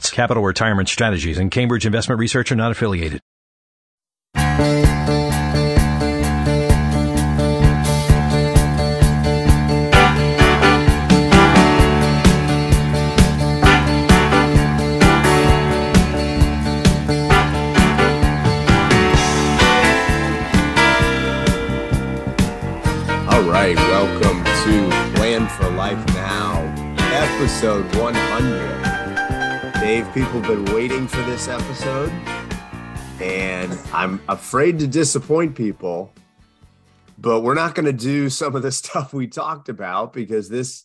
Capital 0.00 0.42
Retirement 0.42 0.88
Strategies 0.88 1.36
and 1.38 1.50
Cambridge 1.50 1.84
Investment 1.84 2.18
Research 2.18 2.50
are 2.50 2.56
not 2.56 2.72
affiliated. 2.72 3.20
All 23.28 23.42
right, 23.42 23.76
welcome 23.76 24.42
to 24.42 25.16
Plan 25.16 25.46
for 25.48 25.68
Life 25.70 26.04
Now, 26.14 26.62
episode 27.12 27.84
100. 27.96 29.01
Dave, 29.82 30.06
people 30.14 30.40
have 30.40 30.46
been 30.46 30.64
waiting 30.72 31.08
for 31.08 31.20
this 31.22 31.48
episode, 31.48 32.08
and 33.20 33.76
I'm 33.92 34.22
afraid 34.28 34.78
to 34.78 34.86
disappoint 34.86 35.56
people, 35.56 36.12
but 37.18 37.40
we're 37.40 37.54
not 37.54 37.74
going 37.74 37.86
to 37.86 37.92
do 37.92 38.30
some 38.30 38.54
of 38.54 38.62
the 38.62 38.70
stuff 38.80 39.12
we 39.12 39.26
talked 39.26 39.68
about 39.68 40.12
because 40.12 40.48
this, 40.48 40.84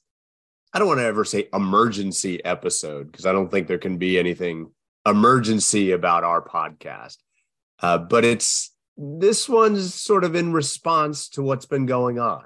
I 0.74 0.80
don't 0.80 0.88
want 0.88 1.00
to 1.00 1.06
ever 1.06 1.24
say 1.26 1.48
emergency 1.54 2.44
episode 2.44 3.12
because 3.12 3.28
I 3.28 3.34
don't 3.34 3.52
think 3.52 3.68
there 3.68 3.78
can 3.78 3.98
be 4.00 4.18
anything 4.18 4.72
emergency 5.06 5.92
about 5.92 6.24
our 6.24 6.42
podcast. 6.42 7.18
Uh, 7.80 8.00
but 8.00 8.26
it's 8.26 8.74
this 8.98 9.48
one's 9.48 9.94
sort 9.94 10.24
of 10.24 10.34
in 10.34 10.54
response 10.54 11.30
to 11.30 11.44
what's 11.44 11.68
been 11.68 11.86
going 11.86 12.18
on. 12.18 12.46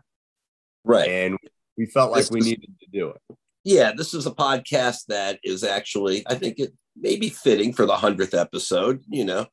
Right. 0.84 1.08
And 1.08 1.38
we 1.78 1.86
felt 1.86 2.12
like 2.12 2.24
This 2.24 2.32
we 2.32 2.40
is- 2.42 2.46
needed 2.48 2.74
to 2.82 2.88
do 2.92 3.10
it. 3.12 3.22
Yeah, 3.64 3.92
this 3.96 4.14
is 4.14 4.26
a 4.26 4.32
podcast 4.32 5.06
that 5.08 5.40
is 5.44 5.64
actually, 5.64 6.24
I 6.28 6.36
think 6.36 6.58
it 6.58 6.74
may 6.96 7.18
be 7.18 7.30
fitting 7.30 7.74
for 7.74 7.86
the 7.86 7.96
100th 7.96 8.38
episode. 8.38 9.04
You 9.08 9.26
know, 9.26 9.46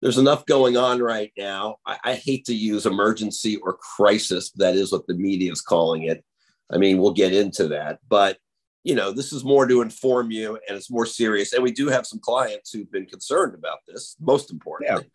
there's 0.00 0.18
enough 0.18 0.46
going 0.46 0.76
on 0.76 1.00
right 1.00 1.32
now. 1.36 1.76
I, 1.86 1.98
I 2.04 2.14
hate 2.14 2.44
to 2.46 2.54
use 2.54 2.86
emergency 2.86 3.56
or 3.56 3.78
crisis. 3.96 4.50
That 4.52 4.76
is 4.76 4.92
what 4.92 5.06
the 5.06 5.14
media 5.14 5.50
is 5.50 5.60
calling 5.60 6.04
it. 6.04 6.24
I 6.72 6.78
mean, 6.78 6.98
we'll 6.98 7.12
get 7.12 7.34
into 7.34 7.68
that. 7.68 7.98
But, 8.08 8.38
you 8.84 8.94
know, 8.94 9.12
this 9.12 9.32
is 9.32 9.44
more 9.44 9.66
to 9.66 9.82
inform 9.82 10.30
you 10.30 10.58
and 10.68 10.76
it's 10.76 10.90
more 10.90 11.06
serious. 11.06 11.52
And 11.52 11.62
we 11.62 11.72
do 11.72 11.88
have 11.88 12.06
some 12.06 12.20
clients 12.20 12.72
who've 12.72 12.90
been 12.90 13.06
concerned 13.06 13.54
about 13.54 13.78
this, 13.86 14.16
most 14.20 14.50
importantly. 14.50 15.10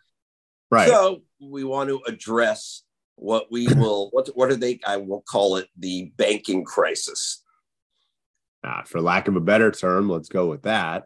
Right. 0.70 0.90
So 0.90 1.22
we 1.42 1.64
want 1.64 1.90
to 1.90 2.02
address 2.08 2.84
what 3.16 3.52
we 3.52 3.68
will, 3.74 4.10
what, 4.12 4.28
what 4.36 4.52
are 4.52 4.56
they, 4.56 4.80
I 4.86 4.98
will 4.98 5.22
call 5.22 5.56
it 5.56 5.68
the 5.78 6.12
banking 6.18 6.64
crisis. 6.64 7.44
Uh, 8.64 8.84
for 8.84 9.02
lack 9.02 9.28
of 9.28 9.36
a 9.36 9.42
better 9.42 9.72
term, 9.72 10.10
let's 10.10 10.30
go 10.30 10.48
with 10.48 10.64
that. 10.64 11.04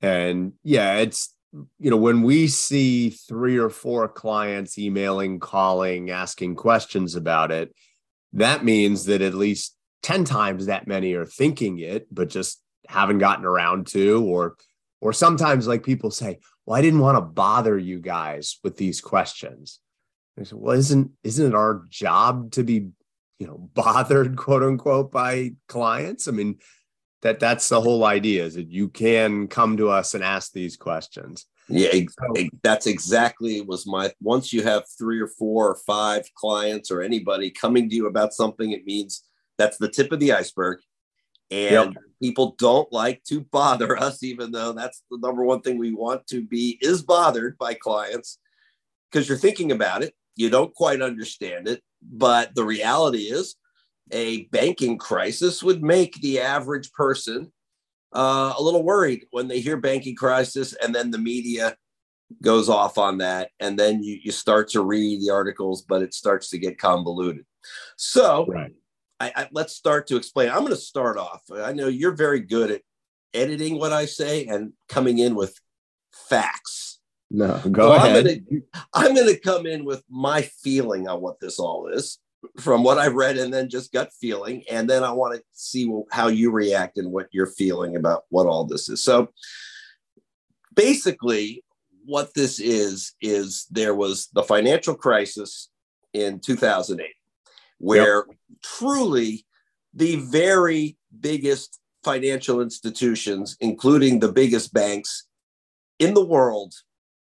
And 0.00 0.52
yeah, 0.62 0.96
it's, 0.96 1.34
you 1.78 1.90
know, 1.90 1.96
when 1.96 2.22
we 2.22 2.46
see 2.46 3.10
three 3.10 3.56
or 3.58 3.70
four 3.70 4.08
clients 4.08 4.78
emailing, 4.78 5.40
calling, 5.40 6.10
asking 6.10 6.56
questions 6.56 7.14
about 7.14 7.50
it, 7.50 7.74
that 8.34 8.64
means 8.64 9.06
that 9.06 9.22
at 9.22 9.34
least 9.34 9.76
10 10.02 10.24
times 10.24 10.66
that 10.66 10.86
many 10.86 11.14
are 11.14 11.26
thinking 11.26 11.78
it, 11.78 12.06
but 12.12 12.28
just 12.28 12.60
haven't 12.88 13.18
gotten 13.18 13.44
around 13.44 13.86
to, 13.88 14.24
or, 14.24 14.56
or 15.00 15.12
sometimes 15.12 15.66
like 15.66 15.82
people 15.82 16.10
say, 16.10 16.38
well, 16.66 16.76
I 16.76 16.82
didn't 16.82 17.00
want 17.00 17.16
to 17.16 17.22
bother 17.22 17.78
you 17.78 17.98
guys 17.98 18.58
with 18.62 18.76
these 18.76 19.00
questions. 19.00 19.80
I 20.38 20.44
said, 20.44 20.58
well, 20.58 20.76
isn't, 20.76 21.10
isn't 21.24 21.46
it 21.46 21.54
our 21.54 21.82
job 21.88 22.52
to 22.52 22.62
be, 22.62 22.88
you 23.38 23.46
know, 23.46 23.70
bothered, 23.74 24.36
quote 24.36 24.62
unquote, 24.62 25.10
by 25.10 25.52
clients? 25.66 26.28
I 26.28 26.32
mean, 26.32 26.58
that 27.22 27.40
that's 27.40 27.68
the 27.68 27.80
whole 27.80 28.04
idea 28.04 28.44
is 28.44 28.54
that 28.54 28.70
you 28.70 28.88
can 28.88 29.48
come 29.48 29.76
to 29.76 29.88
us 29.88 30.14
and 30.14 30.22
ask 30.22 30.52
these 30.52 30.76
questions. 30.76 31.46
Yeah, 31.68 31.90
ex- 31.92 32.14
ex- 32.36 32.50
that's 32.62 32.86
exactly 32.86 33.60
was 33.60 33.86
my. 33.86 34.12
Once 34.20 34.52
you 34.52 34.62
have 34.62 34.84
three 34.98 35.20
or 35.20 35.28
four 35.28 35.68
or 35.68 35.78
five 35.86 36.24
clients 36.34 36.90
or 36.90 37.02
anybody 37.02 37.50
coming 37.50 37.88
to 37.90 37.94
you 37.94 38.06
about 38.06 38.32
something, 38.32 38.72
it 38.72 38.86
means 38.86 39.24
that's 39.58 39.76
the 39.76 39.88
tip 39.88 40.12
of 40.12 40.20
the 40.20 40.32
iceberg. 40.32 40.78
And 41.50 41.98
people 42.22 42.54
don't 42.58 42.90
like 42.92 43.22
to 43.24 43.40
bother 43.40 43.96
us, 44.02 44.22
even 44.22 44.50
though 44.50 44.72
that's 44.72 45.02
the 45.10 45.18
number 45.18 45.44
one 45.44 45.60
thing 45.60 45.78
we 45.78 45.92
want 45.92 46.26
to 46.28 46.42
be 46.42 46.78
is 46.80 47.02
bothered 47.02 47.58
by 47.58 47.74
clients 47.74 48.38
because 49.10 49.28
you're 49.28 49.38
thinking 49.38 49.72
about 49.72 50.02
it. 50.02 50.14
You 50.36 50.50
don't 50.50 50.74
quite 50.74 51.02
understand 51.02 51.68
it. 51.68 51.82
But 52.00 52.54
the 52.54 52.64
reality 52.64 53.24
is, 53.24 53.56
a 54.12 54.44
banking 54.46 54.98
crisis 54.98 55.62
would 55.62 55.82
make 55.82 56.20
the 56.20 56.40
average 56.40 56.92
person 56.92 57.52
uh, 58.12 58.54
a 58.56 58.62
little 58.62 58.82
worried 58.82 59.26
when 59.30 59.48
they 59.48 59.60
hear 59.60 59.76
banking 59.76 60.16
crisis 60.16 60.74
and 60.74 60.94
then 60.94 61.10
the 61.10 61.18
media 61.18 61.76
goes 62.42 62.68
off 62.68 62.98
on 62.98 63.18
that. 63.18 63.50
And 63.60 63.78
then 63.78 64.02
you, 64.02 64.18
you 64.22 64.32
start 64.32 64.68
to 64.70 64.82
read 64.82 65.20
the 65.20 65.32
articles 65.32 65.82
but 65.82 66.02
it 66.02 66.14
starts 66.14 66.50
to 66.50 66.58
get 66.58 66.78
convoluted. 66.78 67.44
So 67.96 68.46
Right. 68.48 68.72
I, 69.20 69.32
I, 69.34 69.48
let's 69.50 69.74
start 69.74 70.06
to 70.08 70.16
explain. 70.16 70.48
I'm 70.48 70.60
going 70.60 70.68
to 70.68 70.76
start 70.76 71.18
off. 71.18 71.42
I 71.52 71.72
know 71.72 71.88
you're 71.88 72.14
very 72.14 72.40
good 72.40 72.70
at 72.70 72.82
editing 73.34 73.78
what 73.78 73.92
i 73.92 74.06
say 74.06 74.46
and 74.46 74.72
coming 74.88 75.18
in 75.18 75.34
with 75.34 75.58
facts. 76.12 76.98
No, 77.30 77.60
go 77.70 77.88
So 77.88 77.92
ahead. 77.92 78.16
I'm 78.16 78.24
gonna, 78.24 78.62
I'm 78.94 79.14
gonna 79.14 79.36
come 79.36 79.66
in 79.66 79.84
with 79.84 80.02
my 80.08 80.42
feeling 80.62 81.08
on 81.08 81.20
what 81.20 81.40
this 81.40 81.58
all 81.58 81.88
is 81.88 82.18
from 82.58 82.82
what 82.82 82.98
I've 82.98 83.14
read 83.14 83.36
and 83.36 83.52
then 83.52 83.68
just 83.68 83.92
gut 83.92 84.10
feeling. 84.20 84.62
And 84.70 84.88
then 84.88 85.02
I 85.02 85.12
want 85.12 85.36
to 85.36 85.42
see 85.52 85.92
how 86.10 86.28
you 86.28 86.50
react 86.50 86.98
and 86.98 87.12
what 87.12 87.28
you're 87.32 87.46
feeling 87.46 87.96
about 87.96 88.24
what 88.28 88.46
all 88.46 88.64
this 88.64 88.88
is. 88.88 89.02
So 89.02 89.28
basically, 90.74 91.64
what 92.04 92.32
this 92.34 92.58
is, 92.58 93.14
is 93.20 93.66
there 93.70 93.94
was 93.94 94.28
the 94.32 94.42
financial 94.42 94.94
crisis 94.94 95.68
in 96.14 96.40
2008, 96.40 97.06
where 97.78 98.24
truly 98.62 99.44
the 99.92 100.16
very 100.16 100.96
biggest 101.20 101.80
financial 102.02 102.62
institutions, 102.62 103.56
including 103.60 104.20
the 104.20 104.32
biggest 104.32 104.72
banks 104.72 105.26
in 105.98 106.14
the 106.14 106.24
world, 106.24 106.72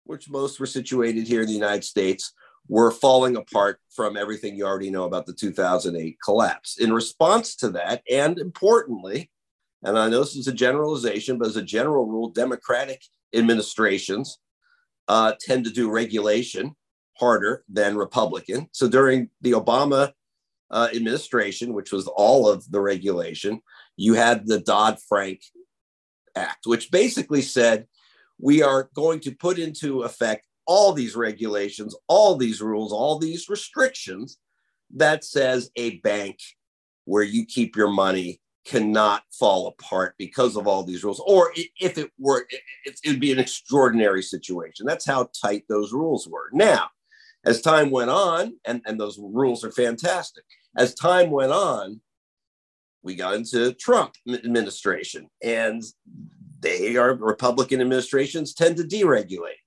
which 0.04 0.30
most 0.30 0.60
were 0.60 0.66
situated 0.66 1.28
here 1.28 1.42
in 1.42 1.48
the 1.48 1.54
United 1.54 1.84
States, 1.84 2.34
were 2.68 2.92
falling 2.92 3.36
apart 3.36 3.80
from 3.90 4.16
everything 4.16 4.56
you 4.56 4.66
already 4.66 4.90
know 4.90 5.04
about 5.04 5.26
the 5.26 5.34
2008 5.34 6.18
collapse. 6.24 6.80
In 6.80 6.94
response 6.94 7.56
to 7.58 7.70
that, 7.72 8.02
and 8.10 8.40
importantly, 8.40 9.30
and 9.84 10.00
I 10.00 10.10
know 10.10 10.20
this 10.20 10.36
is 10.36 10.48
a 10.48 10.54
generalization, 10.54 11.38
but 11.38 11.50
as 11.50 11.58
a 11.58 11.62
general 11.62 12.06
rule, 12.06 12.30
Democratic 12.30 13.02
administrations 13.36 14.40
uh, 15.08 15.34
tend 15.40 15.66
to 15.66 15.72
do 15.72 15.92
regulation 15.92 16.76
harder 17.18 17.64
than 17.70 17.98
Republican. 17.98 18.70
So 18.72 18.88
during 18.88 19.30
the 19.42 19.52
Obama 19.52 20.14
uh, 20.72 20.88
administration, 20.96 21.74
which 21.74 21.92
was 21.92 22.08
all 22.08 22.50
of 22.50 22.70
the 22.72 22.80
regulation, 22.80 23.62
you 23.98 24.14
had 24.14 24.48
the 24.48 24.60
Dodd 24.60 24.98
Frank 25.08 25.42
Act, 26.36 26.66
which 26.66 26.90
basically 26.90 27.42
said 27.42 27.86
we 28.40 28.64
are 28.64 28.90
going 28.96 29.20
to 29.22 29.36
put 29.36 29.60
into 29.60 30.04
effect 30.04 30.48
all 30.66 30.94
these 30.94 31.16
regulations, 31.16 31.96
all 32.08 32.36
these 32.36 32.62
rules, 32.62 32.92
all 32.92 33.20
these 33.20 33.50
restrictions 33.50 34.38
that 34.96 35.24
says 35.24 35.72
a 35.76 35.98
bank 36.00 36.40
where 37.06 37.24
you 37.24 37.46
keep 37.46 37.76
your 37.76 37.90
money 37.90 38.40
cannot 38.66 39.24
fall 39.32 39.68
apart 39.68 40.16
because 40.18 40.56
of 40.56 40.68
all 40.68 40.84
these 40.84 41.04
rules. 41.04 41.22
Or 41.26 41.52
if 41.80 41.98
it 41.98 42.12
were, 42.18 42.48
it, 42.50 43.00
would 43.06 43.20
be 43.20 43.32
an 43.32 43.40
extraordinary 43.40 44.22
situation. 44.22 44.86
That's 44.86 45.06
how 45.06 45.30
tight 45.42 45.64
those 45.68 45.92
rules 45.92 46.28
were. 46.28 46.50
Now, 46.54 46.88
as 47.46 47.62
time 47.62 47.92
went 47.92 48.10
on, 48.10 48.58
and, 48.66 48.82
and 48.86 49.00
those 49.00 49.20
rules 49.20 49.66
are 49.66 49.72
fantastic, 49.72 50.46
as 50.78 50.96
time 50.96 51.30
went 51.30 51.52
on, 51.52 52.00
we 53.04 53.16
got 53.16 53.36
into 53.36 53.74
Trump 53.74 54.14
administration 54.30 55.30
and 55.44 55.84
they 56.62 56.96
are 56.96 57.14
Republican 57.16 57.82
administrations 57.82 58.54
tend 58.54 58.78
to 58.78 58.84
deregulate. 58.84 59.60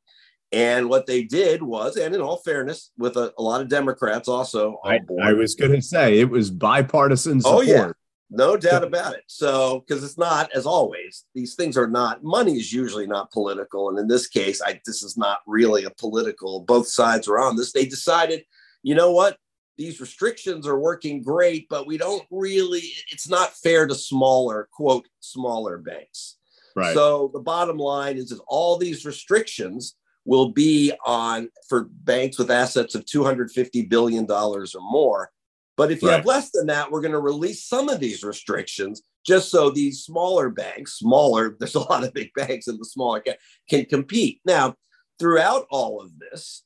And 0.52 0.88
what 0.88 1.06
they 1.06 1.24
did 1.24 1.62
was, 1.62 1.96
and 1.96 2.14
in 2.14 2.20
all 2.20 2.38
fairness, 2.38 2.92
with 2.96 3.16
a, 3.16 3.32
a 3.36 3.42
lot 3.42 3.60
of 3.60 3.68
Democrats 3.68 4.28
also 4.28 4.78
on 4.84 4.92
I, 4.92 4.98
board. 5.00 5.22
I 5.22 5.32
was 5.32 5.54
going 5.54 5.72
to 5.72 5.82
say 5.82 6.20
it 6.20 6.30
was 6.30 6.50
bipartisan 6.50 7.40
support. 7.40 7.66
Oh, 7.66 7.68
yeah. 7.68 7.92
No 8.30 8.56
doubt 8.56 8.82
about 8.82 9.14
it. 9.14 9.22
So, 9.28 9.84
because 9.86 10.02
it's 10.02 10.18
not, 10.18 10.50
as 10.54 10.66
always, 10.66 11.24
these 11.34 11.54
things 11.54 11.76
are 11.76 11.86
not. 11.86 12.24
Money 12.24 12.56
is 12.56 12.72
usually 12.72 13.06
not 13.06 13.30
political, 13.30 13.88
and 13.88 13.98
in 13.98 14.08
this 14.08 14.26
case, 14.26 14.60
I 14.60 14.80
this 14.84 15.04
is 15.04 15.16
not 15.16 15.38
really 15.46 15.84
a 15.84 15.90
political. 15.90 16.60
Both 16.60 16.88
sides 16.88 17.28
are 17.28 17.38
on 17.38 17.54
this. 17.54 17.72
They 17.72 17.86
decided, 17.86 18.44
you 18.82 18.96
know 18.96 19.12
what? 19.12 19.36
These 19.78 20.00
restrictions 20.00 20.66
are 20.66 20.78
working 20.78 21.22
great, 21.22 21.68
but 21.68 21.86
we 21.86 21.98
don't 21.98 22.24
really. 22.32 22.82
It's 23.12 23.28
not 23.28 23.54
fair 23.54 23.86
to 23.86 23.94
smaller 23.94 24.68
quote 24.72 25.06
smaller 25.20 25.78
banks. 25.78 26.38
Right. 26.74 26.94
So 26.94 27.30
the 27.32 27.40
bottom 27.40 27.76
line 27.78 28.16
is, 28.16 28.32
is 28.32 28.40
all 28.48 28.76
these 28.76 29.04
restrictions 29.04 29.94
will 30.26 30.50
be 30.50 30.92
on 31.04 31.48
for 31.68 31.88
banks 31.90 32.38
with 32.38 32.50
assets 32.50 32.94
of 32.94 33.06
250 33.06 33.82
billion 33.84 34.26
dollars 34.26 34.74
or 34.74 34.82
more 34.82 35.30
but 35.76 35.92
if 35.92 36.02
you 36.02 36.08
right. 36.08 36.16
have 36.16 36.26
less 36.26 36.50
than 36.50 36.66
that, 36.66 36.90
we're 36.90 37.02
going 37.02 37.12
to 37.12 37.20
release 37.20 37.64
some 37.64 37.88
of 37.88 38.00
these 38.00 38.24
restrictions 38.24 39.02
just 39.26 39.50
so 39.50 39.70
these 39.70 40.02
smaller 40.02 40.48
banks, 40.48 40.98
smaller, 40.98 41.56
there's 41.58 41.74
a 41.74 41.80
lot 41.80 42.04
of 42.04 42.14
big 42.14 42.30
banks 42.34 42.68
in 42.68 42.78
the 42.78 42.84
smaller 42.84 43.20
can, 43.20 43.34
can 43.68 43.84
compete. 43.84 44.40
Now, 44.44 44.74
throughout 45.18 45.66
all 45.70 46.00
of 46.00 46.18
this, 46.18 46.62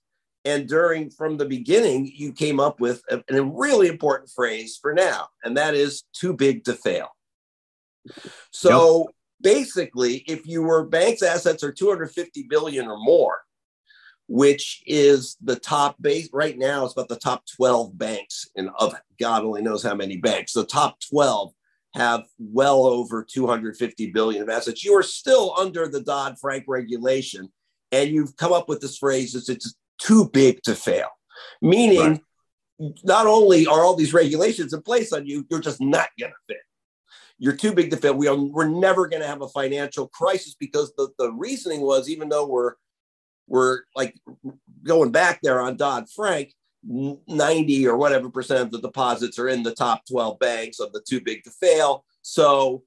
and 0.47 0.67
during 0.67 1.11
from 1.11 1.37
the 1.37 1.45
beginning, 1.45 2.11
you 2.15 2.33
came 2.33 2.61
up 2.61 2.81
with 2.81 3.03
a, 3.11 3.23
a 3.29 3.43
really 3.43 3.89
important 3.89 4.31
phrase 4.31 4.79
for 4.81 4.95
now, 4.95 5.29
and 5.45 5.56
that 5.56 5.75
is 5.75 6.05
too 6.15 6.33
big 6.33 6.65
to 6.65 6.73
fail. 6.73 7.09
So 8.51 9.01
yep. 9.01 9.15
basically, 9.43 10.25
if 10.27 10.47
you 10.47 10.63
were 10.63 10.87
bank's 10.87 11.23
assets 11.23 11.63
are 11.63 11.73
250 11.73 12.45
billion 12.45 12.87
or 12.87 12.97
more, 12.99 13.43
which 14.31 14.81
is 14.87 15.37
the 15.43 15.56
top 15.56 16.00
base 16.00 16.29
right 16.32 16.56
now. 16.56 16.85
It's 16.85 16.93
about 16.93 17.09
the 17.09 17.17
top 17.17 17.43
12 17.56 17.99
banks 17.99 18.49
and 18.55 18.71
of 18.79 18.94
God 19.19 19.43
only 19.43 19.61
knows 19.61 19.82
how 19.82 19.97
many 19.97 20.19
banks. 20.19 20.53
The 20.53 20.65
top 20.65 20.99
12 21.11 21.53
have 21.94 22.27
well 22.38 22.87
over 22.87 23.25
250 23.29 24.12
billion 24.12 24.41
of 24.41 24.49
assets. 24.49 24.85
You 24.85 24.97
are 24.97 25.03
still 25.03 25.53
under 25.59 25.88
the 25.88 26.00
Dodd 26.00 26.37
Frank 26.41 26.67
regulation, 26.69 27.50
and 27.91 28.11
you've 28.11 28.37
come 28.37 28.53
up 28.53 28.69
with 28.69 28.81
this 28.81 28.97
phrase: 28.99 29.35
"It's, 29.35 29.49
it's 29.49 29.75
too 29.99 30.31
big 30.32 30.62
to 30.62 30.77
fail," 30.77 31.09
meaning 31.61 32.23
right. 32.79 33.00
not 33.03 33.27
only 33.27 33.67
are 33.67 33.82
all 33.82 33.97
these 33.97 34.15
regulations 34.15 34.73
in 34.73 34.81
place 34.82 35.12
on 35.12 35.27
you, 35.27 35.44
you're 35.50 35.59
just 35.59 35.81
not 35.81 36.09
going 36.21 36.31
to 36.31 36.38
fit. 36.47 36.62
You're 37.41 37.56
too 37.56 37.73
big 37.73 37.91
to 37.91 37.97
fail. 37.97 38.15
We 38.15 38.29
are, 38.29 38.37
we're 38.37 38.69
never 38.69 39.09
going 39.09 39.23
to 39.23 39.29
have 39.29 39.43
a 39.43 39.49
financial 39.49 40.06
crisis 40.06 40.55
because 40.55 40.93
the, 40.97 41.09
the 41.19 41.32
reasoning 41.32 41.81
was 41.81 42.09
even 42.09 42.29
though 42.29 42.47
we're 42.47 42.75
we're 43.50 43.81
like 43.97 44.14
going 44.85 45.11
back 45.11 45.41
there 45.43 45.61
on 45.61 45.76
Dodd 45.76 46.08
Frank, 46.08 46.55
90 46.85 47.88
or 47.88 47.97
whatever 47.97 48.31
percent 48.31 48.61
of 48.61 48.70
the 48.70 48.81
deposits 48.81 49.38
are 49.38 49.49
in 49.49 49.62
the 49.62 49.75
top 49.75 50.06
12 50.08 50.38
banks 50.38 50.79
of 50.79 50.93
the 50.93 51.02
too 51.06 51.20
big 51.20 51.43
to 51.44 51.50
fail. 51.50 52.05
So, 52.23 52.85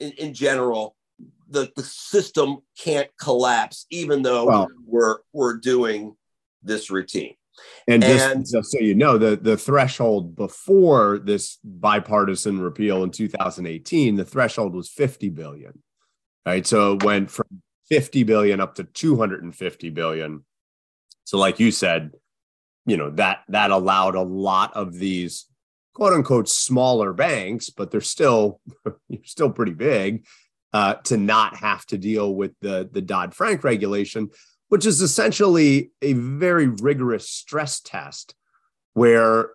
in, 0.00 0.12
in 0.12 0.32
general, 0.32 0.96
the, 1.48 1.70
the 1.76 1.82
system 1.82 2.58
can't 2.78 3.10
collapse, 3.20 3.86
even 3.90 4.22
though 4.22 4.46
well, 4.46 4.68
we're 4.86 5.18
we're 5.32 5.56
doing 5.56 6.16
this 6.62 6.90
routine. 6.90 7.34
And, 7.86 8.02
and 8.02 8.46
just 8.46 8.72
so 8.72 8.80
you 8.80 8.94
know, 8.94 9.18
the, 9.18 9.36
the 9.36 9.56
threshold 9.56 10.34
before 10.34 11.18
this 11.18 11.58
bipartisan 11.62 12.60
repeal 12.60 13.04
in 13.04 13.10
2018, 13.10 14.16
the 14.16 14.24
threshold 14.24 14.74
was 14.74 14.88
50 14.88 15.28
billion. 15.30 15.80
Right. 16.46 16.66
So 16.66 16.94
it 16.94 17.04
went 17.04 17.30
from 17.30 17.46
50 17.88 18.22
billion 18.24 18.60
up 18.60 18.76
to 18.76 18.84
250 18.84 19.90
billion. 19.90 20.44
So 21.24 21.38
like 21.38 21.60
you 21.60 21.70
said, 21.70 22.12
you 22.86 22.96
know, 22.96 23.10
that 23.10 23.40
that 23.48 23.70
allowed 23.70 24.14
a 24.14 24.22
lot 24.22 24.74
of 24.74 24.94
these 24.94 25.46
quote 25.94 26.12
unquote 26.12 26.48
smaller 26.48 27.12
banks, 27.12 27.70
but 27.70 27.90
they're 27.90 28.00
still 28.00 28.60
still 29.24 29.50
pretty 29.50 29.72
big, 29.72 30.26
uh, 30.72 30.94
to 31.04 31.16
not 31.16 31.56
have 31.56 31.86
to 31.86 31.98
deal 31.98 32.34
with 32.34 32.52
the 32.60 32.88
the 32.92 33.00
Dodd 33.00 33.34
Frank 33.34 33.64
regulation, 33.64 34.30
which 34.68 34.84
is 34.84 35.00
essentially 35.00 35.90
a 36.02 36.12
very 36.12 36.68
rigorous 36.68 37.30
stress 37.30 37.80
test, 37.80 38.34
where 38.92 39.50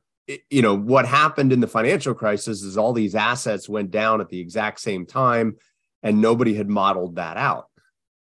you 0.50 0.62
know 0.62 0.76
what 0.76 1.06
happened 1.06 1.54
in 1.54 1.60
the 1.60 1.68
financial 1.68 2.14
crisis 2.14 2.64
is 2.64 2.78
all 2.78 2.94
these 2.94 3.16
assets 3.16 3.70
went 3.70 3.92
down 3.92 4.22
at 4.22 4.30
the 4.30 4.40
exact 4.40 4.80
same 4.80 5.06
time, 5.06 5.58
and 6.02 6.22
nobody 6.22 6.56
had 6.56 6.70
modeled 6.70 7.18
that 7.18 7.38
out. 7.38 7.69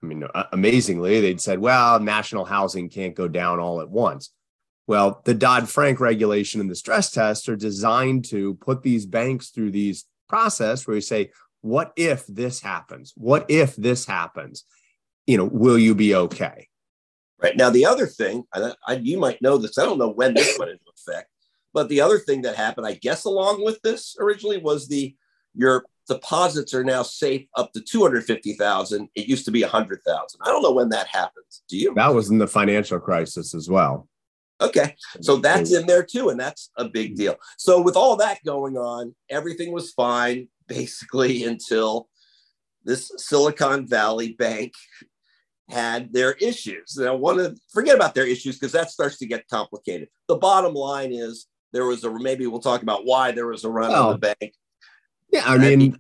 I 0.06 0.08
mean, 0.08 0.28
amazingly, 0.52 1.20
they'd 1.20 1.42
said, 1.42 1.60
well, 1.60 2.00
national 2.00 2.46
housing 2.46 2.90
can't 2.90 3.16
go 3.16 3.28
down 3.28 3.60
all 3.60 3.82
at 3.82 3.90
once. 3.90 4.32
Well, 4.88 5.22
the 5.26 5.34
Dodd 5.34 5.68
Frank 5.68 6.00
regulation 6.00 6.62
and 6.62 6.70
the 6.70 6.76
stress 6.76 7.10
test 7.10 7.50
are 7.50 7.56
designed 7.56 8.26
to 8.26 8.54
put 8.56 8.84
these 8.84 9.06
banks 9.06 9.50
through 9.50 9.72
these 9.72 10.06
process 10.30 10.86
where 10.86 10.96
you 10.96 11.02
say, 11.02 11.32
what 11.62 11.92
if 11.96 12.28
this 12.28 12.62
happens? 12.62 13.14
What 13.16 13.46
if 13.50 13.76
this 13.76 14.06
happens? 14.06 14.64
You 15.26 15.38
know, 15.38 15.46
will 15.46 15.80
you 15.80 15.96
be 15.96 16.14
okay? 16.14 16.68
Right. 17.42 17.58
Now, 17.58 17.72
the 17.72 17.86
other 17.86 18.06
thing, 18.06 18.44
I, 18.54 18.74
I, 18.88 18.94
you 18.98 19.18
might 19.18 19.42
know 19.42 19.58
this, 19.58 19.78
I 19.78 19.86
don't 19.86 19.98
know 19.98 20.10
when 20.10 20.36
this 20.36 20.58
went 20.60 20.72
into 20.72 20.84
effect, 20.96 21.30
but 21.74 21.90
the 21.90 22.02
other 22.02 22.20
thing 22.20 22.44
that 22.44 22.56
happened, 22.56 22.86
I 22.86 22.94
guess, 22.94 23.26
along 23.26 23.66
with 23.66 23.82
this 23.82 24.16
originally 24.20 24.58
was 24.58 24.88
the 24.88 25.16
your 25.56 25.86
deposits 26.08 26.74
are 26.74 26.84
now 26.84 27.04
safe 27.04 27.48
up 27.56 27.72
to 27.74 27.82
250,000. 27.82 29.10
It 29.16 29.28
used 29.28 29.46
to 29.46 29.52
be 29.52 29.62
100,000. 29.62 30.40
I 30.42 30.46
don't 30.48 30.62
know 30.62 30.72
when 30.72 30.90
that 30.90 31.08
happens. 31.08 31.64
Do 31.68 31.78
you? 31.78 31.94
That 31.96 32.14
was 32.14 32.30
in 32.30 32.38
the 32.38 32.48
financial 32.48 33.00
crisis 33.00 33.54
as 33.54 33.70
well. 33.70 34.08
Okay. 34.62 34.96
So 35.22 35.38
that's 35.38 35.74
in 35.74 35.86
there 35.86 36.04
too. 36.04 36.30
And 36.30 36.40
that's 36.40 36.70
a 36.78 36.86
big 36.86 37.12
mm-hmm. 37.12 37.16
deal. 37.16 37.36
So, 37.58 37.82
with 37.82 37.96
all 37.96 38.16
that 38.18 38.40
going 38.46 38.78
on, 38.78 39.14
everything 39.30 39.72
was 39.72 39.92
fine 39.92 40.48
basically 40.68 41.44
until 41.44 42.08
this 42.84 43.12
Silicon 43.18 43.88
Valley 43.88 44.34
bank 44.34 44.74
had 45.70 46.14
their 46.14 46.34
issues. 46.34 47.00
I 47.00 47.12
want 47.12 47.40
to 47.40 47.56
forget 47.74 47.96
about 47.96 48.14
their 48.14 48.28
issues 48.28 48.58
because 48.58 48.72
that 48.74 48.92
starts 48.92 49.18
to 49.18 49.26
get 49.26 49.48
complicated. 49.48 50.10
The 50.28 50.36
bottom 50.36 50.76
line 50.76 51.12
is 51.12 51.48
there 51.74 51.86
was 51.86 52.04
a 52.04 52.20
maybe 52.20 52.46
we'll 52.48 52.60
talk 52.60 52.84
about 52.84 53.06
why 53.06 53.32
there 53.32 53.48
was 53.48 53.64
a 53.64 53.70
run 53.70 53.90
well, 53.90 54.10
on 54.10 54.20
the 54.20 54.36
bank 54.40 54.54
yeah, 55.36 55.44
I 55.46 55.58
mean, 55.58 55.98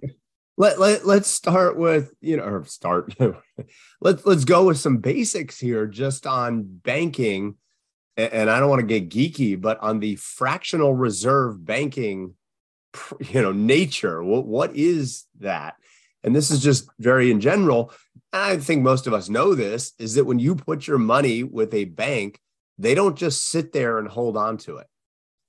let, 0.58 0.80
let 0.80 1.06
let's 1.06 1.28
start 1.28 1.78
with 1.78 2.14
you 2.22 2.38
know 2.38 2.44
or 2.44 2.66
start 2.66 3.14
let's 4.02 4.26
let's 4.26 4.46
go 4.46 4.66
with 4.66 4.78
some 4.78 4.98
basics 4.98 5.60
here 5.60 5.86
just 5.88 6.26
on 6.26 6.64
banking. 6.64 7.56
And 8.18 8.50
I 8.50 8.62
don't 8.62 8.70
want 8.70 8.80
to 8.80 9.00
get 9.00 9.10
geeky 9.10 9.60
but 9.60 9.78
on 9.82 10.00
the 10.00 10.16
fractional 10.16 10.94
reserve 10.94 11.66
banking 11.66 12.36
you 13.20 13.42
know 13.42 13.52
nature 13.52 14.24
what 14.24 14.46
what 14.46 14.76
is 14.76 15.26
that? 15.40 15.76
And 16.24 16.36
this 16.36 16.50
is 16.50 16.64
just 16.64 16.90
very 17.00 17.32
in 17.32 17.42
general 17.42 17.92
I 18.32 18.58
think 18.58 18.82
most 18.82 19.08
of 19.08 19.14
us 19.14 19.30
know 19.30 19.56
this 19.56 19.94
is 20.00 20.16
that 20.16 20.26
when 20.26 20.40
you 20.40 20.56
put 20.56 20.88
your 20.88 20.98
money 20.98 21.44
with 21.44 21.74
a 21.74 21.86
bank 21.86 22.40
they 22.78 22.96
don't 22.96 23.18
just 23.18 23.50
sit 23.50 23.72
there 23.74 24.00
and 24.00 24.08
hold 24.08 24.36
on 24.36 24.58
to 24.58 24.78
it. 24.78 24.88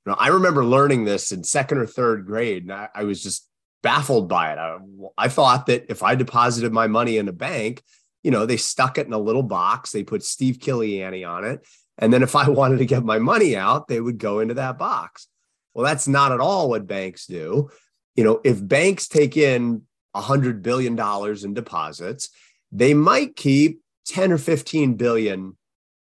You 0.05 0.13
know, 0.13 0.17
I 0.19 0.29
remember 0.29 0.65
learning 0.65 1.05
this 1.05 1.33
in 1.33 1.43
second 1.43 1.79
or 1.79 1.87
third 1.87 2.27
grade 2.27 2.65
and 2.65 2.73
I, 2.73 2.89
I 2.95 3.05
was 3.05 3.23
just 3.23 3.49
baffled 3.83 4.29
by 4.29 4.53
it. 4.53 4.59
I, 4.59 4.79
I 5.19 5.29
thought 5.29 5.67
that 5.67 5.87
if 5.89 6.03
I 6.03 6.15
deposited 6.15 6.73
my 6.73 6.87
money 6.87 7.19
in 7.19 7.29
a 7.29 7.33
bank, 7.33 7.83
you 8.23 8.31
know, 8.31 8.47
they 8.47 8.57
stuck 8.57 8.99
it 8.99 9.07
in 9.07 9.13
a 9.13 9.19
little 9.19 9.43
box, 9.43 9.93
they 9.93 10.03
put 10.03 10.25
Steve 10.25 10.59
Killiani 10.59 11.29
on 11.29 11.45
it. 11.45 11.65
And 11.99 12.13
then 12.13 12.23
if 12.23 12.35
I 12.35 12.49
wanted 12.61 12.79
to 12.79 12.87
get 12.87 13.05
my 13.05 13.19
money 13.19 13.57
out, 13.57 13.89
they 13.89 14.01
would 14.01 14.19
go 14.19 14.41
into 14.41 14.55
that 14.55 14.79
box. 14.79 15.29
Well, 15.75 15.85
that's 15.85 16.09
not 16.09 16.33
at 16.33 16.41
all 16.41 16.71
what 16.71 16.87
banks 16.87 17.27
do. 17.27 17.71
You 18.15 18.25
know, 18.25 18.41
if 18.45 18.67
banks 18.67 19.09
take 19.09 19.37
in 19.37 19.83
a 20.15 20.23
$100 20.23 20.63
billion 20.63 20.99
in 21.45 21.55
deposits, 21.55 22.31
they 22.73 22.95
might 22.95 23.37
keep 23.37 23.83
10 24.07 24.33
or 24.33 24.39
15 24.39 24.95
billion 24.95 25.57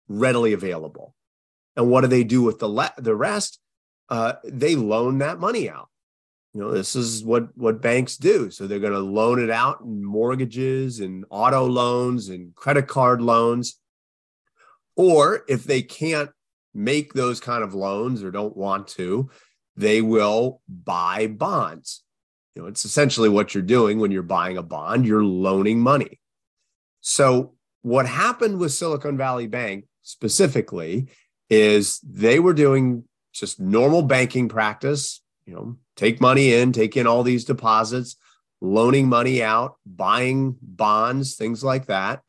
readily 0.09 0.53
available. 0.53 1.15
And 1.77 1.91
what 1.91 2.01
do 2.01 2.07
they 2.07 2.25
do 2.25 2.43
with 2.43 2.59
the, 2.59 2.69
le- 2.69 2.95
the 2.97 3.15
rest? 3.15 3.61
Uh, 4.09 4.35
they 4.45 4.77
loan 4.77 5.19
that 5.19 5.39
money 5.39 5.69
out 5.69 5.91
you 6.57 6.63
know 6.63 6.71
this 6.73 6.97
is 6.97 7.23
what 7.23 7.55
what 7.55 7.83
banks 7.83 8.17
do. 8.17 8.51
So 8.51 8.67
they're 8.67 8.79
going 8.79 8.95
to 8.95 8.99
loan 8.99 9.45
it 9.45 9.51
out 9.51 9.83
in 9.83 10.03
mortgages 10.03 11.01
and 11.01 11.27
auto 11.29 11.67
loans 11.67 12.31
and 12.31 12.55
credit 12.55 12.87
card 12.87 13.21
loans. 13.21 13.79
Or 14.97 15.45
if 15.51 15.65
they 15.65 15.83
can't 15.83 16.31
make 16.73 17.13
those 17.13 17.41
kind 17.41 17.63
of 17.63 17.75
loans 17.75 18.25
or 18.25 18.31
don't 18.31 18.57
want 18.57 18.89
to 18.89 19.29
they 19.77 20.01
will 20.01 20.63
buy 20.67 21.27
bonds. 21.27 22.03
You 22.55 22.63
know 22.63 22.69
it's 22.69 22.87
essentially 22.87 23.29
what 23.29 23.55
you're 23.55 23.63
doing 23.63 24.01
when 24.01 24.11
you're 24.11 24.23
buying 24.23 24.57
a 24.57 24.63
bond 24.63 25.05
you're 25.05 25.23
loaning 25.23 25.79
money. 25.79 26.21
So 27.03 27.53
what 27.83 28.07
happened 28.07 28.59
with 28.59 28.73
silicon 28.73 29.19
valley 29.19 29.47
bank 29.47 29.85
specifically 30.01 31.09
is 31.51 32.01
they 32.01 32.41
were 32.41 32.55
doing 32.55 33.05
just 33.35 33.61
normal 33.61 34.01
banking 34.01 34.49
practice 34.49 35.21
you 35.47 35.55
know 35.55 35.77
take 35.97 36.21
money 36.21 36.53
in, 36.53 36.73
take 36.73 36.97
in 36.97 37.07
all 37.07 37.23
these 37.23 37.45
deposits, 37.45 38.17
loaning 38.61 39.09
money 39.09 39.43
out, 39.43 39.77
buying 39.87 40.57
bonds, 40.61 41.37
things 41.37 41.65
like 41.65 41.87
that. 41.87 42.23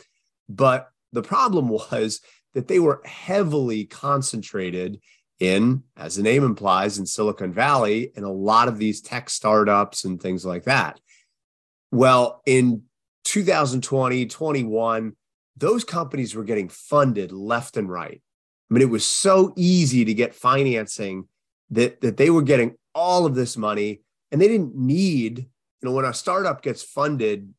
But 0.47 0.89
the 1.11 1.23
problem 1.23 1.67
was 1.91 2.21
that 2.53 2.67
they 2.67 2.79
were 2.79 3.01
heavily 3.05 3.85
concentrated 3.85 4.99
in, 5.39 5.83
as 5.95 6.15
the 6.15 6.23
name 6.23 6.43
implies, 6.43 6.97
in 6.97 7.05
Silicon 7.05 7.53
Valley 7.53 8.11
and 8.15 8.25
a 8.25 8.29
lot 8.29 8.67
of 8.67 8.77
these 8.77 9.01
tech 9.01 9.29
startups 9.29 10.03
and 10.03 10.19
things 10.19 10.45
like 10.45 10.63
that. 10.63 10.99
Well, 11.91 12.41
in 12.45 12.83
2020, 13.25 14.25
21, 14.25 15.15
those 15.55 15.83
companies 15.83 16.35
were 16.35 16.43
getting 16.43 16.69
funded 16.69 17.31
left 17.31 17.77
and 17.77 17.89
right. 17.89 18.21
I 18.69 18.73
mean, 18.73 18.81
it 18.81 18.89
was 18.89 19.05
so 19.05 19.53
easy 19.55 20.05
to 20.05 20.13
get 20.13 20.35
financing 20.35 21.27
that, 21.69 22.01
that 22.01 22.17
they 22.17 22.29
were 22.29 22.41
getting 22.41 22.75
all 22.97 23.25
of 23.25 23.35
this 23.35 23.55
money 23.55 24.01
and 24.31 24.41
they 24.41 24.47
didn't 24.47 24.75
need, 24.75 25.37
you 25.37 25.83
know, 25.83 25.91
when 25.91 26.03
a 26.03 26.13
startup 26.13 26.63
gets 26.63 26.81
funded, 26.81 27.53